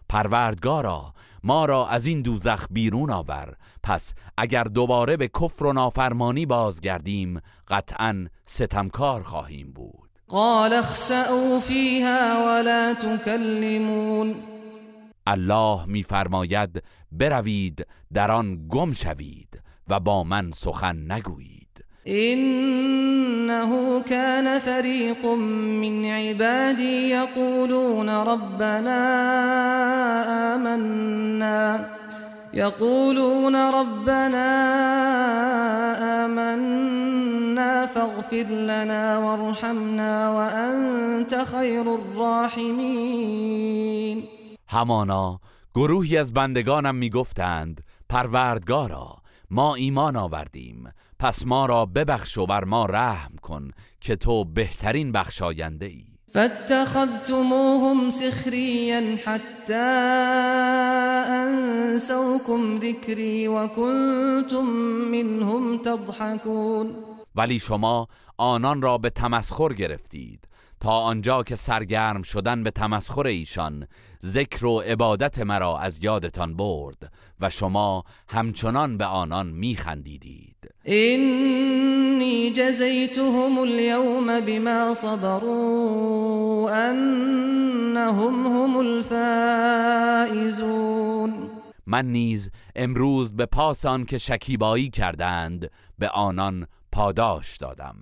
پروردگارا 0.08 1.12
ما 1.44 1.64
را 1.64 1.88
از 1.88 2.06
این 2.06 2.22
دوزخ 2.22 2.66
بیرون 2.70 3.10
آور. 3.10 3.54
پس 3.82 4.14
اگر 4.38 4.64
دوباره 4.64 5.16
به 5.16 5.28
کفر 5.28 5.66
و 5.66 5.72
نافرمانی 5.72 6.46
بازگردیم 6.46 7.40
قطعا 7.68 8.26
ستمکار 8.46 9.22
خواهیم 9.22 9.72
بود. 9.72 10.10
قال 10.28 10.72
اخسأوا 10.72 11.60
فيها 11.60 12.46
ولا 12.46 12.94
تكلمون 12.94 14.34
الله 15.26 15.84
میفرماید 15.86 16.82
بروید 17.12 17.86
در 18.12 18.30
آن 18.30 18.68
گم 18.68 18.92
شوید. 18.92 19.60
و 19.90 20.00
با 20.00 20.24
من 20.24 20.50
سخن 20.52 21.12
نگویید. 21.12 21.84
إنه 22.06 24.00
كان 24.02 24.58
فريق 24.58 25.26
من 25.26 26.04
عبادي 26.04 27.10
يقولون 27.10 28.08
ربنا 28.08 29.00
آمنا 30.54 31.84
يقولون 32.54 33.54
ربنا 33.56 34.50
آمنا 36.24 37.86
فاغفر 37.86 38.46
لنا 38.50 39.18
وارحمنا 39.18 40.30
وأنت 40.34 41.44
خير 41.44 41.88
الراحمين. 41.88 43.08
همانا 44.68 45.40
گروهی 45.74 46.16
از 46.16 46.32
بندگانم 46.32 46.94
می‌گفتند 46.94 47.80
پروردگارا 48.08 49.19
ما 49.50 49.74
ایمان 49.74 50.16
آوردیم. 50.16 50.88
پس 51.18 51.46
ما 51.46 51.66
را 51.66 51.86
ببخش 51.86 52.38
و 52.38 52.46
بر 52.46 52.64
ما 52.64 52.86
رحم 52.86 53.36
کن 53.42 53.70
که 54.00 54.16
تو 54.16 54.44
بهترین 54.44 55.12
بخشاینده 55.12 55.86
ای. 55.86 56.04
فاتخذتموهم 56.34 58.10
سخريا 58.10 59.16
حتى 59.16 59.90
أنسوكم 61.28 62.78
ذكري 62.78 63.48
وكنتم 63.48 64.66
منهم 65.10 65.78
تضحكون 65.78 66.94
ولی 67.34 67.58
شما 67.58 68.06
آنان 68.38 68.82
را 68.82 68.98
به 68.98 69.10
تمسخر 69.10 69.72
گرفتید. 69.72 70.48
تا 70.80 70.90
آنجا 70.90 71.42
که 71.42 71.54
سرگرم 71.54 72.22
شدن 72.22 72.62
به 72.62 72.70
تمسخر 72.70 73.26
ایشان 73.26 73.86
ذکر 74.24 74.66
و 74.66 74.80
عبادت 74.80 75.38
مرا 75.38 75.78
از 75.78 76.04
یادتان 76.04 76.56
برد 76.56 77.12
و 77.40 77.50
شما 77.50 78.04
همچنان 78.28 78.96
به 78.96 79.04
آنان 79.04 79.46
میخندیدید 79.46 80.56
إني 80.88 82.50
جزيتهم 82.50 83.58
اليوم 83.58 84.40
بما 84.40 84.94
صبروا 84.94 86.70
أنهم 86.90 88.46
هم 88.46 88.76
الفائزون. 88.76 90.00
من 91.86 92.06
نیز 92.06 92.50
امروز 92.76 93.32
به 93.36 93.46
پاس 93.46 93.86
آن 93.86 94.04
که 94.04 94.18
شکیبایی 94.18 94.90
کردند 94.90 95.70
به 95.98 96.08
آنان 96.08 96.66
پاداش 96.92 97.56
دادم. 97.56 97.96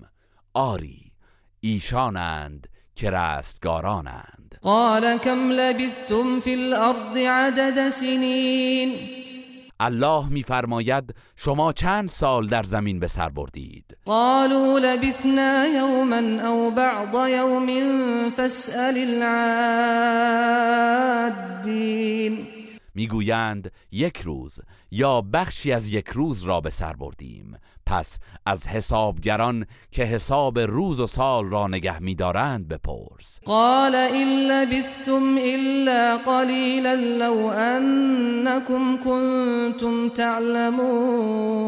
آری 0.55 1.12
ایشانند 1.61 2.69
که 2.95 3.11
رستگارانند. 3.11 4.38
قال 4.63 5.17
كم 5.17 5.53
لبثتم 5.53 6.41
في 6.41 6.55
الأرض 6.55 7.17
عدد 7.17 7.89
سنين؟ 7.89 8.93
الله 9.81 10.29
میفرماید 10.29 11.15
شما 11.37 11.73
چند 11.73 12.09
سال 12.09 12.47
در 12.47 12.63
زمین 12.63 13.01
به 13.01 13.07
سر 13.07 13.29
بردید؟ 13.29 13.97
قالوا 14.07 14.79
لبثنا 14.79 15.67
يوما 15.67 16.43
أو 16.43 16.71
بعض 16.71 17.29
يوم 17.29 17.69
فاسأل 18.31 18.99
العادين. 21.29 21.99
می‌گویند 22.95 23.73
یک 23.93 24.17
روز 24.17 24.61
یا 24.91 25.21
بخشی 25.21 25.73
از 25.73 25.89
یک 25.89 26.09
روز 26.09 26.43
را 26.43 26.61
به 26.61 26.71
سر 26.71 26.93
بردیم. 26.93 27.57
پس 27.89 28.18
از 28.47 28.68
حسابگران 28.68 29.66
که 29.91 30.05
حساب 30.05 30.59
روز 30.59 31.01
و 31.01 31.07
سال 31.07 31.51
را 31.51 31.66
نگه 31.66 31.99
میدارند 31.99 32.68
بپرس. 32.68 33.41
قال 33.45 33.95
إن 33.95 34.28
لبثتم 34.28 35.39
إلا 35.39 36.16
قليلا 36.16 36.95
لو 36.95 37.51
أنكم 37.51 38.97
كنتم 39.05 40.09
تعلمون. 40.09 41.59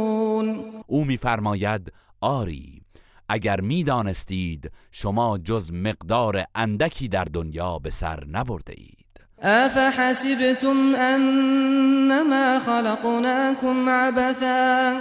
او 0.86 1.04
میفرماید 1.04 1.92
آری 2.20 2.82
اگر 3.28 3.60
می‌دانستید 3.60 4.70
شما 4.92 5.38
جز 5.38 5.72
مقدار 5.72 6.44
اندکی 6.54 7.08
در 7.08 7.24
دنیا 7.24 7.78
به 7.78 7.90
سر 7.90 8.24
نبرده 8.24 8.74
اید 8.76 9.00
أفحسبتم 9.42 10.94
أنما 10.94 12.60
خلقناكم 12.60 13.88
عبثا؟ 13.88 15.00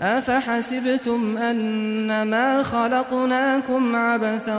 أفحسبتم 0.00 1.36
أنما 1.36 2.62
خلقناكم 2.62 3.96
عبثا 3.96 4.58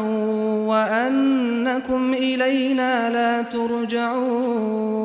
وأنكم 0.69 2.13
إلينا 2.13 3.09
لا 3.09 3.43
ترجعون؟ 3.43 4.97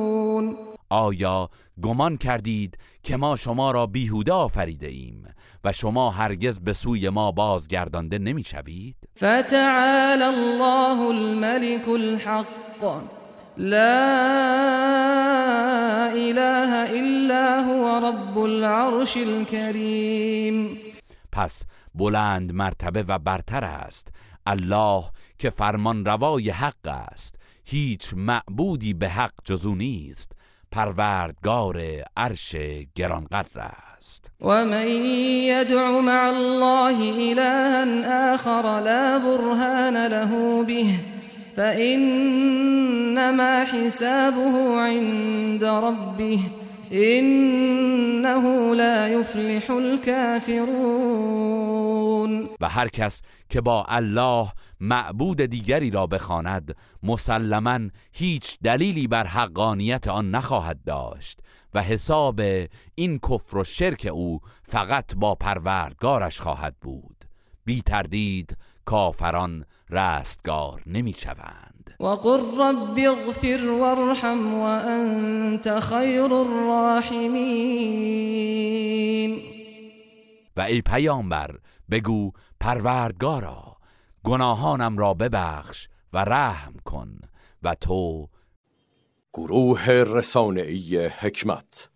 آیا 0.91 1.49
گمان 1.83 2.17
کردید 2.17 2.79
که 3.03 3.17
ما 3.17 3.37
شما 3.37 3.71
را 3.71 3.87
بیهوده 3.87 4.33
آفریده 4.33 4.87
ایم 4.87 5.27
و 5.65 5.73
شما 5.73 6.11
هرگز 6.11 6.61
به 6.61 6.73
سوی 6.73 7.09
ما 7.09 7.33
بازگردانده 7.33 8.19
نمی‌شوید 8.19 8.97
فتعالى 9.17 10.25
الله 10.25 11.01
الملك 11.01 11.89
الحق. 11.89 13.22
لا 13.57 14.03
إله 16.13 17.01
إلا 17.01 17.61
هو 17.61 18.09
رب 18.09 18.39
العرش 18.39 19.17
الكريم. 19.17 20.79
پس 21.33 21.63
بلند 21.95 22.53
مرتبه 22.53 23.03
و 23.09 23.19
برتر 23.19 23.65
است. 23.65 24.09
الله 24.47 25.05
که 25.39 25.51
فرمان 25.51 26.05
روای 26.05 26.51
حق 26.51 26.87
است. 26.87 27.35
هیچ 27.65 28.15
معبودی 28.17 28.95
به 28.95 29.09
حق 29.09 29.33
جزو 29.45 29.75
نیست. 29.75 30.33
پروردگار 30.71 31.81
عرش 32.17 32.57
گرانقدر 32.95 33.71
است. 33.97 34.31
و 34.41 34.65
من 34.65 34.89
یدعو 34.89 36.01
مع 36.01 36.29
الله 36.29 36.97
الها 37.21 38.35
آخر 38.35 38.81
لا 38.81 39.19
برهان 39.19 40.07
له 40.07 40.65
به. 40.65 41.22
فإنما 41.57 43.25
حسابه 43.65 44.81
عند 44.81 45.65
ربه 45.65 46.39
انه 46.93 48.75
لا 48.75 49.09
يفلح 49.09 49.71
الكافرون. 49.71 51.13
و 52.61 52.69
هر 52.69 52.89
کس 52.89 53.23
که 53.49 53.61
با 53.61 53.85
الله 53.89 54.53
معبود 54.81 55.43
دیگری 55.43 55.91
را 55.91 56.07
بخواند 56.07 56.77
مسلما 57.03 57.81
هیچ 58.13 58.59
دلیلی 58.65 59.09
بر 59.09 59.27
حقانیت 59.27 60.09
آن 60.09 60.31
نخواهد 60.31 60.85
داشت 60.87 61.41
و 61.75 61.83
حساب 61.83 62.41
این 62.95 63.19
کفر 63.19 63.59
و 63.59 63.65
شرک 63.65 64.09
او 64.13 64.41
فقط 64.63 65.15
با 65.15 65.35
پروردگارش 65.35 66.41
خواهد 66.41 66.77
بود. 66.81 67.25
بی 67.65 67.83
تردید 67.83 68.57
کافران 68.85 69.65
رستگار 69.91 70.83
نمی 70.87 71.13
شوند 71.13 71.95
وقل 72.01 72.41
رب 72.61 72.99
اغفر 72.99 73.69
وارحم 73.81 74.55
وانت 74.55 75.81
خیر 75.81 76.35
الراحمین 76.35 77.93
و 80.57 80.61
ای 80.61 80.83
پیامبر 80.83 81.59
بگو 81.91 82.33
پروردگارا 82.61 83.77
گناهانم 84.25 84.99
را 84.99 85.15
ببخش 85.15 85.89
و 86.13 86.19
رحم 86.19 86.75
کن 86.85 87.19
و 87.63 87.75
تو 87.75 88.29
گروه 89.33 89.91
رسانه‌ای 89.91 91.07
حکمت. 91.07 91.91